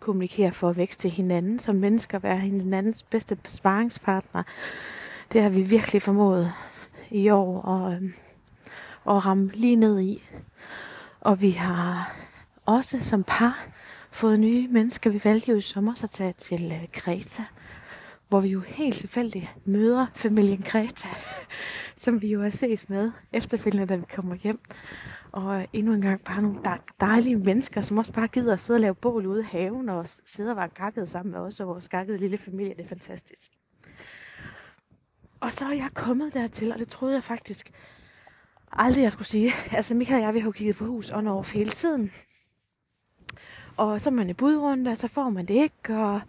kommunikere 0.00 0.52
for 0.52 0.68
at 0.68 0.76
vækste 0.76 1.08
hinanden 1.08 1.58
som 1.58 1.74
mennesker, 1.74 2.18
være 2.18 2.38
hinandens 2.38 3.02
bedste 3.02 3.38
sparringspartner. 3.48 4.42
Det 5.32 5.42
har 5.42 5.48
vi 5.48 5.62
virkelig 5.62 6.02
formået 6.02 6.52
i 7.10 7.30
år 7.30 7.68
at, 7.68 7.92
øhm, 7.92 8.12
at 9.08 9.26
ramme 9.26 9.50
lige 9.54 9.76
ned 9.76 10.00
i. 10.00 10.22
Og 11.20 11.42
vi 11.42 11.50
har 11.50 12.16
også 12.66 13.04
som 13.04 13.24
par 13.24 13.66
fået 14.10 14.40
nye 14.40 14.68
mennesker. 14.68 15.10
Vi 15.10 15.20
valgte 15.24 15.50
jo 15.50 15.56
i 15.56 15.60
sommer 15.60 16.02
at 16.02 16.10
tage 16.10 16.32
til 16.32 16.72
øh, 16.72 16.88
Kreta, 16.92 17.44
hvor 18.28 18.40
vi 18.40 18.48
jo 18.48 18.60
helt 18.60 18.96
tilfældigt 18.96 19.48
møder 19.64 20.06
familien 20.14 20.62
Kreta, 20.62 21.08
som 21.96 22.22
vi 22.22 22.28
jo 22.28 22.42
har 22.42 22.50
ses 22.50 22.88
med 22.88 23.12
efterfølgende, 23.32 23.86
da 23.86 23.96
vi 23.96 24.04
kommer 24.14 24.34
hjem. 24.34 24.60
Og 25.32 25.60
øh, 25.60 25.66
endnu 25.72 25.92
en 25.92 26.02
gang 26.02 26.20
bare 26.20 26.42
nogle 26.42 26.60
dejlige 27.00 27.36
mennesker, 27.36 27.80
som 27.80 27.98
også 27.98 28.12
bare 28.12 28.28
gider 28.28 28.52
at 28.52 28.60
sidde 28.60 28.76
og 28.76 28.80
lave 28.80 28.94
bål 28.94 29.26
ude 29.26 29.40
i 29.40 29.46
haven, 29.50 29.88
og 29.88 30.06
sidde 30.08 30.50
og 30.50 30.56
være 30.56 30.68
gakket 30.68 31.08
sammen 31.08 31.32
med 31.32 31.40
os 31.40 31.60
og 31.60 31.66
vores 31.66 31.88
gakkede 31.88 32.18
lille 32.18 32.38
familie. 32.38 32.74
Det 32.74 32.84
er 32.84 32.88
fantastisk. 32.88 33.59
Og 35.40 35.52
så 35.52 35.64
er 35.64 35.72
jeg 35.72 35.90
kommet 35.94 36.34
dertil, 36.34 36.72
og 36.72 36.78
det 36.78 36.88
troede 36.88 37.14
jeg 37.14 37.24
faktisk 37.24 37.70
aldrig, 38.72 39.02
jeg 39.02 39.12
skulle 39.12 39.28
sige. 39.28 39.52
Altså 39.76 39.94
Michael 39.94 40.20
og 40.20 40.26
jeg, 40.26 40.34
vi 40.34 40.38
har 40.38 40.46
jo 40.46 40.52
kigget 40.52 40.76
på 40.76 40.84
hus 40.84 41.10
on 41.10 41.26
off 41.26 41.54
hele 41.54 41.70
tiden 41.70 42.10
og 43.80 44.00
så 44.00 44.10
er 44.10 44.14
man 44.14 44.30
i 44.30 44.32
budrunde, 44.32 44.90
og 44.90 44.96
så 44.96 45.08
får 45.08 45.30
man 45.30 45.46
det 45.46 45.54
ikke, 45.54 45.96
og, 45.98 46.20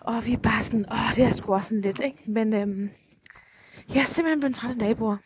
og 0.00 0.26
vi 0.26 0.32
er 0.32 0.38
bare 0.38 0.62
sådan, 0.62 0.86
åh, 0.92 1.16
det 1.16 1.24
er 1.24 1.32
sgu 1.32 1.54
også 1.54 1.68
sådan 1.68 1.82
lidt, 1.82 2.00
ikke? 2.00 2.18
Men 2.26 2.54
øhm, 2.54 2.90
jeg 3.94 4.00
er 4.00 4.04
simpelthen 4.04 4.40
blevet 4.40 4.56
træt 4.56 4.70
af 4.70 4.76
naboer. 4.76 5.16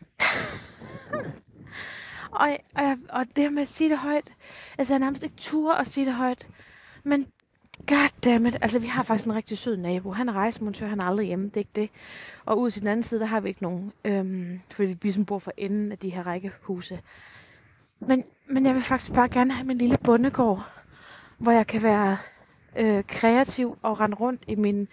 og, 2.41 2.59
og, 2.75 2.97
og 3.09 3.27
det 3.37 3.53
med 3.53 3.63
at 3.63 3.69
sige 3.69 3.91
det 3.91 3.99
højt, 3.99 4.33
altså 4.79 4.95
jeg 4.95 4.99
nærmest 4.99 5.23
ikke 5.23 5.37
tur 5.37 5.75
at 5.75 5.87
sige 5.87 6.07
det 6.07 6.15
højt, 6.15 6.49
men 7.05 7.27
goddammit, 7.87 8.57
altså 8.61 8.79
vi 8.79 8.87
har 8.87 9.03
faktisk 9.03 9.27
en 9.27 9.35
rigtig 9.35 9.59
sød 9.59 9.77
nabo. 9.77 10.13
Han 10.13 10.29
er 10.29 10.33
rejsemontør, 10.33 10.87
han 10.87 11.01
er 11.01 11.05
aldrig 11.05 11.27
hjemme, 11.27 11.45
det 11.45 11.57
er 11.57 11.61
ikke 11.61 11.71
det. 11.75 11.91
Og 12.45 12.61
ud 12.61 12.71
til 12.71 12.81
den 12.81 12.89
anden 12.89 13.03
side, 13.03 13.21
der 13.21 13.27
har 13.27 13.41
vi 13.41 13.49
ikke 13.49 13.63
nogen, 13.63 13.93
øhm, 14.05 14.61
fordi 14.71 14.89
vi 14.89 14.99
ligesom 15.03 15.25
bor 15.25 15.39
for 15.39 15.53
enden 15.57 15.93
af 15.93 15.99
de 15.99 16.11
her 16.11 16.27
rækkehuse. 16.27 17.01
Men, 18.01 18.25
men 18.47 18.67
jeg 18.67 18.75
vil 18.75 18.83
faktisk 18.83 19.13
bare 19.15 19.29
gerne 19.29 19.53
have 19.53 19.67
min 19.67 19.79
lille 19.79 19.99
bondegård 20.05 20.83
hvor 21.43 21.53
jeg 21.53 21.67
kan 21.67 21.83
være 21.83 22.17
øh, 22.77 23.05
kreativ 23.09 23.79
og 23.83 24.01
rende 24.01 24.17
rundt 24.17 24.43
i 24.47 24.55
min, 24.55 24.89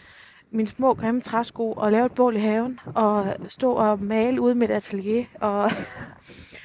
min 0.51 0.67
små 0.67 0.93
grimme 0.93 1.21
træsko 1.21 1.71
og 1.71 1.91
lave 1.91 2.05
et 2.05 2.11
bål 2.11 2.35
i 2.35 2.39
haven 2.39 2.79
og 2.85 3.35
stå 3.49 3.73
og 3.73 4.03
male 4.03 4.41
ude 4.41 4.55
med 4.55 4.69
et 4.69 4.73
atelier 4.73 5.25
og 5.41 5.71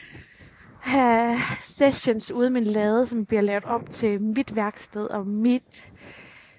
have 0.80 1.38
sessions 1.60 2.32
ude 2.32 2.46
i 2.46 2.50
min 2.50 2.64
lade, 2.64 3.06
som 3.06 3.26
bliver 3.26 3.42
lavet 3.42 3.64
op 3.64 3.90
til 3.90 4.20
mit 4.20 4.56
værksted 4.56 5.06
og 5.06 5.26
mit, 5.26 5.88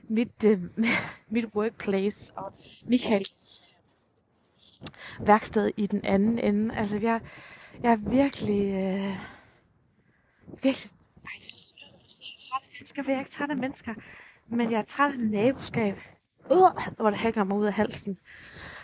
mit, 0.10 0.46
øh, 0.46 0.62
mit 1.30 1.46
workplace 1.56 2.34
og 2.36 2.54
Michael 2.86 3.26
værksted 5.20 5.72
i 5.78 5.88
den 5.88 6.06
anden 6.06 6.40
ende. 6.40 6.76
Altså, 6.76 7.00
jeg, 7.00 7.22
jeg 7.84 7.92
er 7.92 7.96
virkelig, 7.96 8.74
øh, 8.74 9.18
virkelig 10.64 10.92
mennesker, 12.80 13.04
for 13.04 13.12
jeg 13.12 13.16
er 13.16 13.20
ikke 13.20 13.32
træt 13.32 13.50
af 13.50 13.58
mennesker. 13.58 13.94
Men 14.48 14.72
jeg 14.72 14.78
er 14.78 14.84
træt 14.84 15.12
af 15.12 15.20
naboskab. 15.20 15.98
Uh, 16.52 16.96
hvor 16.98 17.10
det 17.10 17.20
hænger 17.20 17.44
mig 17.44 17.58
ud 17.58 17.66
af 17.66 17.74
halsen. 17.74 18.18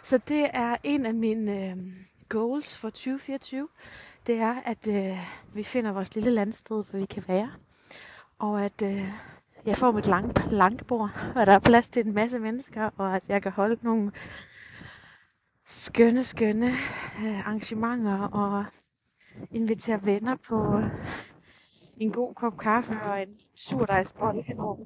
Så 0.04 0.18
det 0.18 0.50
er 0.54 0.78
en 0.84 1.06
af 1.06 1.14
mine 1.14 1.70
øh, 1.70 1.78
goals 2.30 2.78
for 2.78 2.90
2024. 2.90 3.68
Det 4.28 4.36
er, 4.36 4.56
at 4.66 4.88
øh, 4.88 5.18
vi 5.54 5.64
finder 5.64 5.92
vores 5.92 6.16
lille 6.16 6.32
landsted, 6.32 6.84
hvor 6.90 7.00
vi 7.00 7.06
kan 7.06 7.24
være. 7.28 7.52
Og 8.40 8.66
at 8.66 8.82
øh, 8.82 9.10
jeg 9.66 9.78
får 9.78 9.92
mit 9.92 10.06
lange 10.06 10.34
plankebord, 10.34 11.10
og 11.36 11.46
der 11.46 11.54
er 11.54 11.60
plads 11.60 11.90
til 11.90 12.08
en 12.08 12.14
masse 12.14 12.40
mennesker, 12.40 12.90
og 12.98 13.16
at 13.16 13.24
jeg 13.28 13.42
kan 13.42 13.52
holde 13.52 13.78
nogle 13.82 14.12
skønne, 15.68 16.24
skønne 16.24 16.68
øh, 17.24 17.40
arrangementer 17.40 18.20
og 18.20 18.66
invitere 19.52 20.06
venner 20.06 20.36
på 20.36 20.82
en 21.98 22.12
god 22.12 22.34
kop 22.34 22.58
kaffe 22.58 23.02
og 23.02 23.22
en 23.22 23.30
surdejsbold 23.56 24.44
henover. 24.44 24.78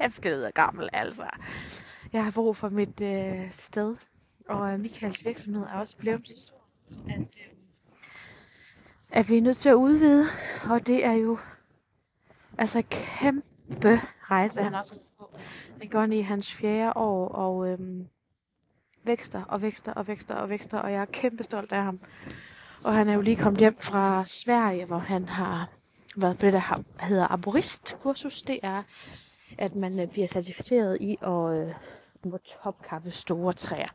Kæft, 0.00 0.54
gammel, 0.54 0.88
altså. 0.92 1.24
Jeg 2.12 2.24
har 2.24 2.30
brug 2.30 2.56
for 2.56 2.68
mit 2.68 3.00
øh, 3.00 3.50
sted, 3.50 3.96
og 4.48 4.72
øh, 4.72 4.80
Michaels 4.80 5.24
virksomhed 5.24 5.62
er 5.62 5.74
også 5.74 5.96
blevet 5.96 6.28
så 6.28 6.34
stor, 6.36 6.64
at, 7.08 7.20
øh, 7.20 7.54
at 9.10 9.28
vi 9.28 9.36
er 9.36 9.42
nødt 9.42 9.56
til 9.56 9.68
at 9.68 9.74
udvide, 9.74 10.26
og 10.70 10.86
det 10.86 11.04
er 11.04 11.12
jo 11.12 11.38
altså 12.58 12.82
kæmpe 12.90 13.49
rejse, 14.30 14.62
han 14.62 14.74
også 14.74 14.94
på. 15.18 15.30
Den 15.80 15.88
går 15.88 16.04
i 16.04 16.20
hans 16.20 16.52
fjerde 16.52 16.96
år, 16.96 17.28
og 17.28 17.68
øhm, 17.68 18.06
vækster 19.04 19.42
og 19.44 19.62
vækster 19.62 19.92
og 19.92 20.08
vækster 20.08 20.34
og 20.34 20.48
vækster, 20.48 20.78
og 20.78 20.92
jeg 20.92 21.00
er 21.00 21.04
kæmpe 21.04 21.44
stolt 21.44 21.72
af 21.72 21.82
ham. 21.82 22.00
Og 22.84 22.94
han 22.94 23.08
er 23.08 23.14
jo 23.14 23.20
lige 23.20 23.36
kommet 23.36 23.60
hjem 23.60 23.76
fra 23.80 24.24
Sverige, 24.24 24.84
hvor 24.86 24.98
han 24.98 25.28
har 25.28 25.68
været 26.16 26.38
på 26.38 26.46
det, 26.46 26.52
der 26.52 26.82
hedder 27.00 27.26
arborist-kursus. 27.26 28.42
Det 28.42 28.58
er, 28.62 28.82
at 29.58 29.74
man 29.74 30.00
øh, 30.00 30.08
bliver 30.08 30.26
certificeret 30.26 30.98
i 31.00 31.18
at 31.22 31.52
øh, 31.56 31.74
må 32.24 32.38
topkappe 32.38 33.10
store 33.10 33.52
træer. 33.52 33.88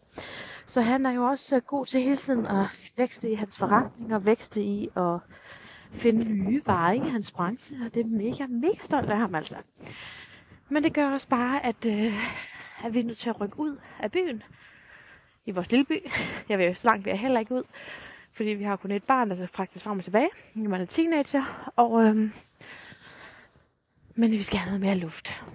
Så 0.65 0.81
han 0.81 1.05
er 1.05 1.11
jo 1.11 1.23
også 1.23 1.55
øh, 1.55 1.61
god 1.61 1.85
til 1.85 2.01
hele 2.01 2.17
tiden 2.17 2.45
at 2.45 2.65
vækste 2.97 3.31
i 3.31 3.35
hans 3.35 3.57
forretning 3.57 4.15
og 4.15 4.25
vækste 4.25 4.63
i 4.63 4.89
at 4.95 5.19
finde 5.95 6.25
nye 6.25 6.61
veje 6.65 6.95
i 6.95 7.09
hans 7.09 7.31
branche, 7.31 7.77
og 7.85 7.93
det 7.93 8.05
er 8.05 8.09
mega, 8.09 8.47
mega 8.47 8.77
stolt 8.81 9.09
af 9.09 9.17
ham 9.17 9.35
altså. 9.35 9.55
Men 10.69 10.83
det 10.83 10.93
gør 10.93 11.09
også 11.09 11.27
bare, 11.27 11.65
at, 11.65 11.85
øh, 11.85 12.13
at 12.85 12.93
vi 12.93 12.99
er 12.99 13.03
nødt 13.03 13.17
til 13.17 13.29
at 13.29 13.41
rykke 13.41 13.59
ud 13.59 13.77
af 13.99 14.11
byen, 14.11 14.43
i 15.45 15.51
vores 15.51 15.71
lille 15.71 15.85
by. 15.85 16.11
Jeg 16.49 16.57
vil 16.57 16.67
jo 16.67 16.73
så 16.73 16.87
langt 16.87 17.05
vil 17.05 17.11
jeg 17.11 17.19
heller 17.19 17.39
ikke 17.39 17.55
ud, 17.55 17.63
fordi 18.31 18.49
vi 18.49 18.63
har 18.63 18.75
kun 18.75 18.91
et 18.91 19.03
barn, 19.03 19.29
der 19.29 19.35
skal 19.35 19.47
faktisk 19.47 19.85
frem 19.85 19.97
og 19.97 20.03
tilbage. 20.03 20.29
Man 20.53 20.81
er 20.81 20.85
teenager, 20.85 21.71
og, 21.75 22.03
øh, 22.03 22.15
men 24.15 24.31
vi 24.31 24.43
skal 24.43 24.59
have 24.59 24.65
noget 24.65 24.81
mere 24.81 24.95
luft. 24.95 25.45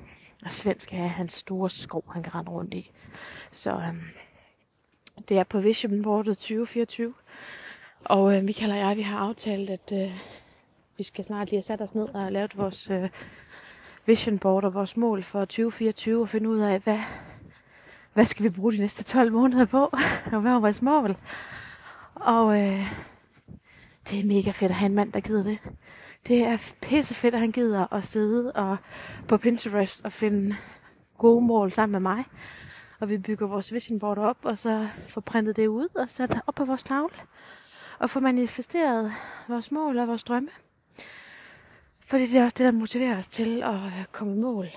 Og 0.44 0.52
Svend 0.52 0.80
skal 0.80 0.98
have 0.98 1.08
hans 1.08 1.32
store 1.32 1.70
skov, 1.70 2.12
han 2.12 2.22
kan 2.22 2.34
rende 2.34 2.50
rundt 2.50 2.74
i. 2.74 2.90
Så 3.52 3.70
øhm, 3.70 4.02
det 5.28 5.38
er 5.38 5.44
på 5.44 5.60
Vision 5.60 6.02
Boardet 6.02 6.36
2024. 6.36 7.14
Og 8.04 8.36
øh, 8.36 8.44
Michael 8.44 8.72
og 8.72 8.78
jeg, 8.78 8.96
vi 8.96 9.02
har 9.02 9.18
aftalt, 9.18 9.70
at 9.70 9.92
øh, 9.92 10.12
vi 10.96 11.02
skal 11.02 11.24
snart 11.24 11.50
lige 11.50 11.56
have 11.58 11.62
sat 11.62 11.80
os 11.80 11.94
ned 11.94 12.08
og 12.14 12.32
lavet 12.32 12.58
vores 12.58 12.90
øh, 12.90 13.08
vision 14.06 14.38
board 14.38 14.64
og 14.64 14.74
vores 14.74 14.96
mål 14.96 15.22
for 15.22 15.40
2024 15.40 16.22
og 16.22 16.28
finde 16.28 16.48
ud 16.48 16.58
af, 16.58 16.80
hvad, 16.80 16.98
hvad 18.12 18.24
skal 18.24 18.44
vi 18.44 18.48
bruge 18.50 18.72
de 18.72 18.78
næste 18.78 19.04
12 19.04 19.32
måneder 19.32 19.64
på, 19.64 19.84
og 20.32 20.40
hvad 20.40 20.52
er 20.52 20.60
vores 20.60 20.82
mål. 20.82 21.16
Og 22.14 22.60
øh, 22.60 22.86
det 24.10 24.20
er 24.20 24.24
mega 24.24 24.50
fedt 24.50 24.70
at 24.70 24.76
have 24.76 24.86
en 24.86 24.94
mand, 24.94 25.12
der 25.12 25.20
gider 25.20 25.42
det. 25.42 25.58
Det 26.26 26.42
er 26.42 26.72
pisse 26.82 27.14
fedt, 27.14 27.34
at 27.34 27.40
han 27.40 27.52
gider 27.52 27.92
at 27.92 28.04
sidde 28.04 28.52
og 28.52 28.76
på 29.28 29.36
Pinterest 29.36 30.04
og 30.04 30.12
finde 30.12 30.56
gode 31.18 31.46
mål 31.46 31.72
sammen 31.72 32.02
med 32.02 32.14
mig. 32.14 32.24
Og 33.00 33.08
vi 33.08 33.18
bygger 33.18 33.46
vores 33.46 33.72
vision 33.72 33.98
board 33.98 34.18
op, 34.18 34.38
og 34.42 34.58
så 34.58 34.88
får 35.08 35.20
printet 35.20 35.56
det 35.56 35.66
ud 35.66 35.88
og 35.96 36.10
sat 36.10 36.40
op 36.46 36.54
på 36.54 36.64
vores 36.64 36.82
tavle. 36.82 37.14
Og 38.00 38.10
få 38.10 38.20
manifesteret 38.20 39.14
vores 39.48 39.72
mål 39.72 39.98
og 39.98 40.08
vores 40.08 40.22
drømme. 40.24 40.50
Fordi 42.00 42.26
det 42.26 42.36
er 42.36 42.44
også 42.44 42.54
det, 42.58 42.64
der 42.64 42.70
motiverer 42.78 43.18
os 43.18 43.28
til 43.28 43.62
at 43.62 44.12
komme 44.12 44.32
i 44.32 44.40
mål 44.40 44.68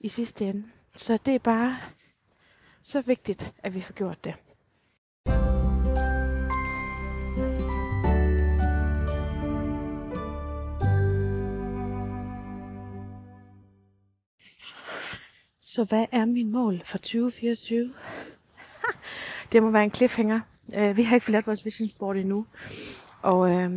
i 0.00 0.08
sidste 0.08 0.44
ende. 0.44 0.64
Så 0.96 1.18
det 1.26 1.34
er 1.34 1.38
bare 1.38 1.76
så 2.82 3.00
vigtigt, 3.00 3.52
at 3.62 3.74
vi 3.74 3.80
får 3.80 3.94
gjort 3.94 4.24
det. 4.24 4.34
Så 15.58 15.84
hvad 15.84 16.06
er 16.12 16.24
min 16.24 16.50
mål 16.50 16.82
for 16.84 16.98
2024? 16.98 17.94
det 19.52 19.62
må 19.62 19.70
være 19.70 19.84
en 19.84 19.94
cliffhanger. 19.94 20.40
Øh, 20.74 20.96
vi 20.96 21.02
har 21.02 21.16
ikke 21.16 21.24
forladt 21.24 21.46
vores 21.46 21.64
vision 21.64 21.88
board 21.98 22.16
endnu. 22.16 22.46
Og 23.22 23.50
øh, 23.50 23.72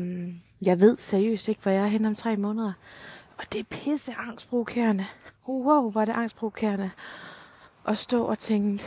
jeg 0.66 0.80
ved 0.80 0.98
seriøst 0.98 1.48
ikke, 1.48 1.62
hvor 1.62 1.72
jeg 1.72 1.84
er 1.84 1.88
henne 1.88 2.08
om 2.08 2.16
tre 2.16 2.38
måneder. 2.38 2.74
Og 3.38 3.54
det 3.54 3.60
er 3.60 3.64
pisse 3.64 4.14
angstprovokerende. 4.14 5.06
Wow, 5.48 5.92
hvor 5.92 6.02
er 6.02 6.06
det 6.06 6.14
angstprovokerende. 6.14 6.92
At 7.88 7.98
stå 7.98 8.24
og 8.24 8.40
tænke, 8.40 8.84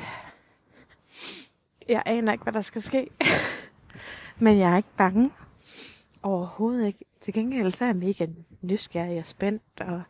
jeg 1.88 2.02
aner 2.06 2.32
ikke, 2.32 2.42
hvad 2.42 2.52
der 2.52 2.60
skal 2.60 2.82
ske. 2.82 3.10
Men 4.44 4.58
jeg 4.58 4.72
er 4.72 4.76
ikke 4.76 4.96
bange. 4.96 5.30
Overhovedet 6.22 6.86
ikke. 6.86 7.04
Til 7.20 7.34
gengæld 7.34 7.70
så 7.70 7.84
er 7.84 7.88
jeg 7.88 7.96
mega 7.96 8.26
nysgerrig 8.62 9.18
og 9.18 9.26
spændt, 9.26 9.62
og 9.80 10.02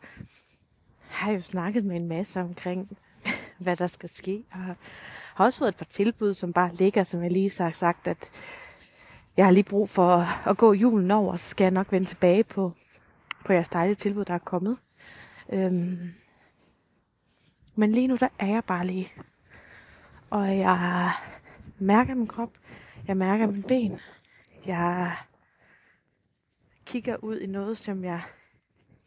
har 1.07 1.31
jo 1.31 1.41
snakket 1.41 1.85
med 1.85 1.95
en 1.95 2.07
masse 2.07 2.41
omkring, 2.41 2.97
hvad 3.57 3.75
der 3.75 3.87
skal 3.87 4.09
ske. 4.09 4.43
Og 4.51 4.75
har 5.35 5.45
også 5.45 5.59
fået 5.59 5.69
et 5.69 5.75
par 5.75 5.85
tilbud, 5.85 6.33
som 6.33 6.53
bare 6.53 6.73
ligger, 6.73 7.03
som 7.03 7.23
jeg 7.23 7.31
lige 7.31 7.51
har 7.57 7.71
sagt, 7.71 8.07
at 8.07 8.31
jeg 9.37 9.45
har 9.45 9.51
lige 9.51 9.63
brug 9.63 9.89
for 9.89 10.17
at 10.49 10.57
gå 10.57 10.73
julen 10.73 11.11
over, 11.11 11.35
så 11.35 11.49
skal 11.49 11.63
jeg 11.65 11.71
nok 11.71 11.91
vende 11.91 12.07
tilbage 12.07 12.43
på, 12.43 12.71
på 13.45 13.53
jeres 13.53 13.69
dejlige 13.69 13.95
tilbud, 13.95 14.25
der 14.25 14.33
er 14.33 14.37
kommet. 14.37 14.77
Øhm, 15.49 15.99
men 17.75 17.91
lige 17.91 18.07
nu, 18.07 18.15
der 18.15 18.27
er 18.39 18.47
jeg 18.47 18.63
bare 18.63 18.87
lige. 18.87 19.13
Og 20.29 20.57
jeg 20.57 21.11
mærker 21.79 22.15
min 22.15 22.27
krop. 22.27 22.51
Jeg 23.07 23.17
mærker 23.17 23.47
min 23.47 23.63
ben. 23.63 23.99
Jeg 24.65 25.15
kigger 26.85 27.15
ud 27.23 27.39
i 27.39 27.47
noget, 27.47 27.77
som 27.77 28.03
jeg 28.03 28.21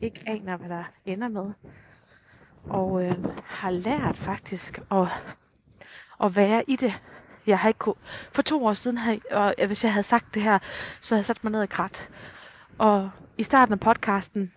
ikke 0.01 0.21
aner, 0.27 0.57
hvad 0.57 0.69
der 0.69 0.85
ender 1.05 1.29
med. 1.29 1.53
Og 2.65 3.05
øh, 3.05 3.25
har 3.45 3.71
lært 3.71 4.17
faktisk 4.17 4.79
at, 4.91 5.07
at 6.25 6.37
være 6.37 6.65
i 6.69 6.77
det. 6.77 7.01
Jeg 7.47 7.59
har 7.59 7.69
ikke 7.69 7.79
kunne... 7.79 7.95
For 8.33 8.43
to 8.43 8.67
år 8.67 8.73
siden, 8.73 8.99
havde, 8.99 9.21
og 9.31 9.55
øh, 9.59 9.67
hvis 9.67 9.85
jeg 9.85 9.93
havde 9.93 10.07
sagt 10.07 10.35
det 10.35 10.43
her, 10.43 10.59
så 11.01 11.15
havde 11.15 11.21
jeg 11.21 11.27
sat 11.27 11.45
mig 11.45 11.51
ned 11.51 11.61
og 11.61 11.69
grædt. 11.69 12.09
Og 12.79 13.11
i 13.39 13.43
starten 13.43 13.73
af 13.73 13.81
podcasten, 13.81 14.53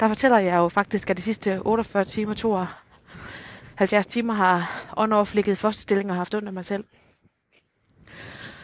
der 0.00 0.08
fortæller 0.08 0.38
jeg 0.38 0.56
jo 0.56 0.68
faktisk, 0.68 1.10
at 1.10 1.16
de 1.16 1.22
sidste 1.22 1.62
48 1.62 2.04
timer, 2.04 2.34
72 2.34 4.06
timer 4.06 4.34
har 4.34 4.86
on-off 4.96 5.54
første 5.54 5.82
stilling 5.82 6.10
og 6.10 6.16
haft 6.16 6.34
under 6.34 6.52
mig 6.52 6.64
selv. 6.64 6.84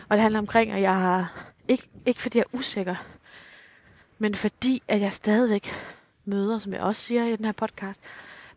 Og 0.09 0.17
det 0.17 0.23
handler 0.23 0.39
omkring, 0.39 0.73
at 0.73 0.81
jeg 0.81 0.95
har, 0.95 1.45
ikke, 1.69 1.89
ikke 2.07 2.23
fordi 2.23 2.39
jeg 2.39 2.45
er 2.53 2.59
usikker, 2.59 2.95
men 4.19 4.35
fordi, 4.35 4.83
at 4.89 5.01
jeg 5.01 5.13
stadigvæk 5.13 5.69
møder, 6.25 6.59
som 6.59 6.73
jeg 6.73 6.81
også 6.81 7.01
siger 7.01 7.25
i 7.25 7.37
den 7.37 7.45
her 7.45 7.53
podcast, 7.53 8.01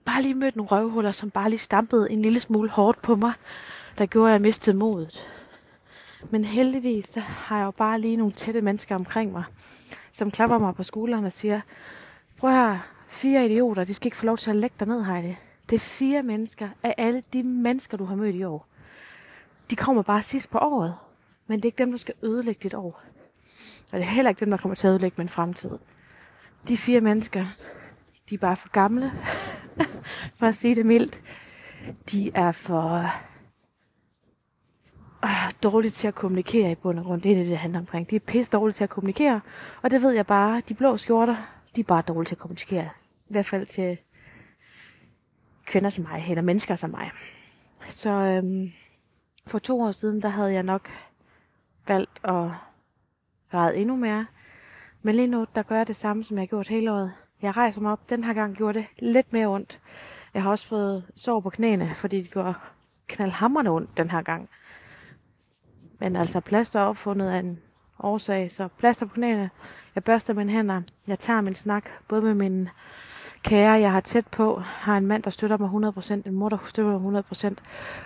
bare 0.08 0.22
lige 0.22 0.34
mødt 0.34 0.56
nogle 0.56 0.70
røvhuller, 0.70 1.12
som 1.12 1.32
bare 1.32 1.50
lige 1.50 1.60
stampede 1.60 2.12
en 2.12 2.22
lille 2.22 2.40
smule 2.40 2.70
hårdt 2.70 3.02
på 3.02 3.16
mig, 3.16 3.34
der 3.98 4.06
gjorde, 4.06 4.30
at 4.30 4.34
jeg 4.34 4.42
mistede 4.42 4.78
modet. 4.78 5.28
Men 6.30 6.46
heldigvis 6.46 7.06
så 7.06 7.20
har 7.20 7.58
jeg 7.58 7.66
jo 7.66 7.72
bare 7.72 8.02
lige 8.02 8.18
nogle 8.18 8.32
tætte 8.32 8.62
mennesker 8.62 8.96
omkring 8.96 9.32
mig, 9.32 9.44
som 10.12 10.32
klapper 10.32 10.58
mig 10.58 10.76
på 10.76 10.84
skulderen 10.84 11.26
og 11.26 11.32
siger, 11.32 11.62
prøv 12.38 12.52
her, 12.52 12.80
fire 13.08 13.46
idioter, 13.46 13.84
de 13.84 13.94
skal 13.94 14.08
ikke 14.08 14.18
få 14.18 14.26
lov 14.26 14.38
til 14.38 14.50
at 14.50 14.56
lægge 14.56 14.76
dig 14.80 14.88
ned, 14.88 15.04
Heidi. 15.04 15.36
Det 15.70 15.76
er 15.76 15.80
fire 15.80 16.24
mennesker 16.24 16.70
af 16.84 16.96
alle 16.98 17.24
de 17.34 17.44
mennesker, 17.44 17.98
du 17.98 18.06
har 18.06 18.16
mødt 18.16 18.36
i 18.36 18.44
år. 18.44 18.68
De 19.70 19.76
kommer 19.76 20.02
bare 20.02 20.24
sidst 20.24 20.52
på 20.52 20.58
året. 20.58 20.96
Men 21.48 21.60
det 21.60 21.66
er 21.66 21.68
ikke 21.68 21.78
dem, 21.78 21.92
der 21.92 21.98
skal 21.98 22.14
ødelægge 22.24 22.60
dit 22.64 22.74
år. 22.74 23.02
Og 23.92 24.00
det 24.00 24.02
er 24.02 24.10
heller 24.10 24.30
ikke 24.30 24.40
dem, 24.40 24.50
der 24.50 24.58
kommer 24.58 24.76
til 24.76 24.88
at 24.88 24.92
ødelægge 24.92 25.16
min 25.18 25.30
fremtid. 25.30 25.72
De 26.68 26.78
fire 26.78 27.02
mennesker, 27.02 27.46
de 28.30 28.36
er 28.36 28.40
bare 28.40 28.56
for 28.56 28.70
gamle, 28.70 29.12
for 30.36 30.46
at 30.46 30.56
sige 30.56 30.76
det 30.76 30.86
mildt. 30.86 31.22
De 32.12 32.32
er 32.36 32.52
for 32.52 33.12
øh, 35.24 35.54
dårlige 35.64 35.92
til 35.92 36.08
at 36.08 36.16
kommunikere 36.16 36.72
i 36.72 36.76
bund 36.76 37.00
og 37.00 37.06
grund. 37.06 37.22
Det 37.22 37.32
er 37.32 37.36
det, 37.36 37.48
det 37.48 37.58
handler 37.58 37.80
omkring. 37.80 38.10
De 38.10 38.16
er 38.16 38.20
pisse 38.20 38.52
dårlige 38.52 38.74
til 38.74 38.84
at 38.84 38.90
kommunikere, 38.90 39.42
og 39.82 39.92
det 39.92 40.02
ved 40.02 40.12
jeg 40.12 40.26
bare. 40.26 40.62
De 40.70 40.74
blå 40.74 40.98
skjorter, 40.98 41.36
de 41.76 41.80
er 41.80 41.86
bare 41.86 42.02
dårlige 42.08 42.26
til 42.28 42.36
at 42.36 42.40
kommunikere. 42.40 42.90
I 43.30 43.34
hvert 43.34 43.46
fald 43.46 43.66
til 43.66 43.98
kvinder 45.66 45.90
som 45.90 46.06
mig, 46.12 46.26
eller 46.30 46.42
mennesker 46.42 46.76
som 46.76 46.90
mig. 46.90 47.12
Så 47.90 48.10
øhm, 48.10 48.72
for 49.48 49.60
to 49.60 49.82
år 49.82 49.92
siden, 49.92 50.22
der 50.22 50.30
havde 50.30 50.54
jeg 50.54 50.64
nok 50.64 50.90
valgt 51.88 52.20
at 52.24 52.50
græde 53.52 53.78
endnu 53.78 53.96
mere. 53.96 54.26
Men 55.02 55.16
lige 55.16 55.28
nu, 55.28 55.46
der 55.56 55.64
gør 55.64 55.78
jeg 55.78 55.88
det 55.88 55.96
samme, 55.96 56.24
som 56.24 56.38
jeg 56.38 56.42
har 56.42 56.48
gjort 56.48 56.68
hele 56.68 56.92
året. 56.92 57.14
Jeg 57.42 57.58
rejser 57.58 57.82
mig 57.82 57.92
op. 57.92 58.10
Den 58.10 58.24
her 58.24 58.34
gang 58.34 58.56
gjorde 58.56 58.80
det 58.80 58.88
lidt 59.00 59.34
mere 59.34 59.48
ondt. 59.48 59.80
Jeg 60.34 60.44
har 60.44 60.50
også 60.50 60.68
fået 60.68 61.06
sår 61.16 61.40
på 61.40 61.50
knæene, 61.50 61.96
fordi 61.96 62.22
det 62.22 62.32
går 62.32 62.56
knaldhammerende 63.08 63.72
ondt 63.72 63.98
den 63.98 64.12
her 64.12 64.22
gang. 64.22 64.50
Men 66.00 66.16
altså, 66.16 66.40
plaster 66.40 66.80
er 66.80 66.84
opfundet 66.84 67.30
af 67.30 67.40
en 67.40 67.60
årsag, 68.00 68.52
så 68.52 68.68
plaster 68.68 69.06
på 69.06 69.14
knæene. 69.14 69.50
Jeg 69.96 70.04
børster 70.04 70.34
mine 70.34 70.52
hænder. 70.52 70.82
Jeg 71.08 71.20
tager 71.20 71.42
min 71.42 71.56
snak, 71.56 71.90
både 72.08 72.22
med 72.22 72.34
min 72.34 72.70
kære, 73.44 73.80
jeg 73.80 73.92
har 73.92 74.00
tæt 74.00 74.28
på, 74.28 74.60
har 74.60 74.98
en 74.98 75.08
mand, 75.08 75.24
der 75.24 75.30
støtter 75.30 75.58
mig 75.58 75.92
100%, 75.98 76.14
en 76.28 76.36
mor, 76.36 76.50
der 76.50 76.58
støtter 76.68 77.00
mig 77.00 77.24
100%, 77.32 77.54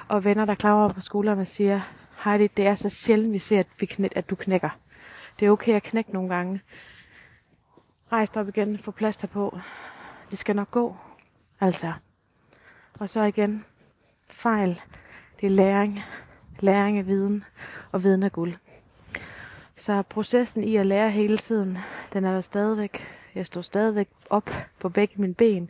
og 0.07 0.23
venner, 0.23 0.45
der 0.45 0.55
klarer 0.55 0.89
på 0.89 1.01
skuldrene 1.01 1.41
og 1.41 1.47
siger, 1.47 1.81
Heidi, 2.23 2.47
det 2.47 2.67
er 2.67 2.75
så 2.75 2.89
sjældent, 2.89 3.33
vi 3.33 3.39
ser, 3.39 3.59
at, 3.59 3.67
vi 3.79 3.87
knæ- 3.91 4.15
at 4.15 4.29
du 4.29 4.35
knækker. 4.35 4.69
Det 5.39 5.45
er 5.45 5.51
okay 5.51 5.73
at 5.73 5.83
knække 5.83 6.13
nogle 6.13 6.29
gange. 6.29 6.61
Rejs 8.11 8.37
op 8.37 8.47
igen, 8.47 8.77
få 8.77 8.91
plaster 8.91 9.27
på. 9.27 9.59
Det 10.31 10.39
skal 10.39 10.55
nok 10.55 10.71
gå. 10.71 10.95
Altså. 11.61 11.93
Og 12.99 13.09
så 13.09 13.21
igen, 13.21 13.65
fejl. 14.29 14.81
Det 15.41 15.45
er 15.45 15.51
læring. 15.51 15.99
Læring 16.59 16.99
er 16.99 17.03
viden, 17.03 17.43
og 17.91 18.03
viden 18.03 18.23
er 18.23 18.29
guld. 18.29 18.53
Så 19.75 20.01
processen 20.01 20.63
i 20.63 20.75
at 20.75 20.85
lære 20.85 21.11
hele 21.11 21.37
tiden, 21.37 21.77
den 22.13 22.25
er 22.25 22.33
der 22.33 22.41
stadigvæk. 22.41 23.01
Jeg 23.35 23.45
står 23.45 23.61
stadigvæk 23.61 24.09
op 24.29 24.49
på 24.79 24.89
begge 24.89 25.21
mine 25.21 25.33
ben. 25.33 25.69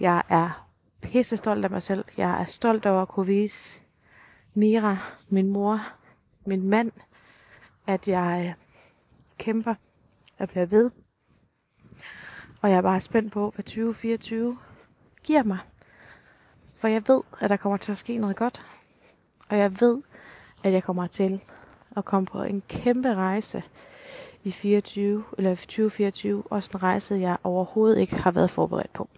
Jeg 0.00 0.22
er 0.28 0.68
pisse 1.00 1.36
stolt 1.36 1.64
af 1.64 1.70
mig 1.70 1.82
selv. 1.82 2.04
Jeg 2.16 2.40
er 2.40 2.44
stolt 2.44 2.86
over 2.86 3.02
at 3.02 3.08
kunne 3.08 3.26
vise 3.26 3.80
Mira, 4.54 4.96
min 5.28 5.48
mor, 5.48 5.80
min 6.46 6.68
mand, 6.68 6.92
at 7.86 8.08
jeg 8.08 8.44
øh, 8.46 8.54
kæmper 9.38 9.74
og 10.38 10.48
bliver 10.48 10.66
ved. 10.66 10.90
Og 12.60 12.70
jeg 12.70 12.76
er 12.76 12.82
bare 12.82 13.00
spændt 13.00 13.32
på, 13.32 13.50
hvad 13.54 13.64
2024 13.64 14.58
giver 15.22 15.42
mig. 15.42 15.58
For 16.78 16.88
jeg 16.88 17.02
ved, 17.08 17.22
at 17.40 17.50
der 17.50 17.56
kommer 17.56 17.76
til 17.76 17.92
at 17.92 17.98
ske 17.98 18.18
noget 18.18 18.36
godt. 18.36 18.62
Og 19.48 19.58
jeg 19.58 19.80
ved, 19.80 20.02
at 20.64 20.72
jeg 20.72 20.82
kommer 20.82 21.06
til 21.06 21.42
at 21.96 22.04
komme 22.04 22.26
på 22.26 22.42
en 22.42 22.62
kæmpe 22.68 23.14
rejse 23.14 23.62
i 24.44 24.50
24, 24.50 25.24
eller 25.38 25.54
2024. 25.54 26.42
Også 26.50 26.70
en 26.74 26.82
rejse, 26.82 27.14
jeg 27.14 27.36
overhovedet 27.44 27.98
ikke 27.98 28.16
har 28.16 28.30
været 28.30 28.50
forberedt 28.50 28.92
på. 28.92 29.08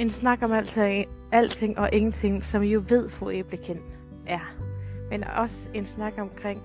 En 0.00 0.10
snak 0.10 0.42
om 0.42 0.52
alting, 0.52 1.06
alting 1.32 1.78
og 1.78 1.88
ingenting, 1.92 2.44
som 2.44 2.62
I 2.62 2.66
jo 2.66 2.82
ved, 2.88 3.10
fru 3.10 3.30
Æblekind 3.30 3.78
er. 4.26 4.54
Men 5.10 5.24
også 5.24 5.56
en 5.74 5.86
snak 5.86 6.12
omkring, 6.18 6.60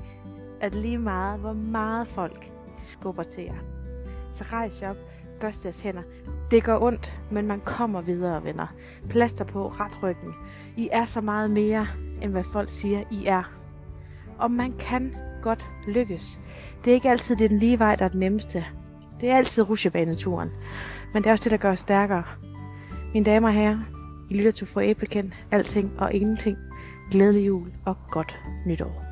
at 0.62 0.76
lige 0.76 0.98
meget, 0.98 1.40
hvor 1.40 1.54
meget 1.54 2.08
folk 2.08 2.46
de 2.46 2.86
skubber 2.86 3.24
til 3.24 3.44
jer. 3.44 3.58
Så 4.32 4.44
rejs 4.52 4.82
jer 4.82 4.90
op, 4.90 4.96
børst 5.40 5.66
jeres 5.66 5.82
hænder. 5.82 6.02
Det 6.52 6.64
gør 6.64 6.80
ondt, 6.80 7.14
men 7.32 7.48
man 7.48 7.60
kommer 7.60 8.02
videre, 8.02 8.44
venner. 8.44 8.68
Plaster 9.10 9.46
på, 9.46 9.68
ret 9.68 10.04
ryggen. 10.04 10.34
I 10.78 10.90
er 10.92 11.06
så 11.06 11.22
meget 11.22 11.52
mere, 11.52 11.88
end 12.22 12.32
hvad 12.32 12.44
folk 12.44 12.70
siger, 12.70 13.04
I 13.12 13.26
er. 13.26 13.44
Og 14.38 14.52
man 14.52 14.74
kan 14.80 15.16
godt 15.42 15.66
lykkes. 15.88 16.40
Det 16.86 16.92
er 16.92 16.96
ikke 16.96 17.10
altid 17.10 17.36
det 17.36 17.46
er 17.46 17.50
den 17.50 17.60
lige 17.60 17.80
vej, 17.80 17.96
der 17.96 18.06
er 18.06 18.10
den 18.10 18.20
nemmeste. 18.20 18.66
Det 19.22 19.30
er 19.30 19.38
altid 19.38 19.70
rusjebaneturen. 19.70 20.50
Men 21.14 21.24
det 21.24 21.30
er 21.30 21.32
også 21.32 21.44
det, 21.44 21.52
der 21.52 21.58
gør 21.58 21.72
os 21.72 21.80
stærkere. 21.80 22.24
Mine 23.16 23.26
damer 23.26 23.48
og 23.48 23.54
herrer, 23.54 23.78
I 24.30 24.34
lytter 24.34 24.52
til 24.52 24.68
Fru 24.68 24.82
æblekendt, 24.82 25.34
alting 25.52 25.92
og 26.00 26.14
ingenting. 26.14 26.58
Glædelig 27.12 27.48
jul 27.48 27.72
og 27.86 27.96
godt 28.12 28.40
nytår. 28.66 29.05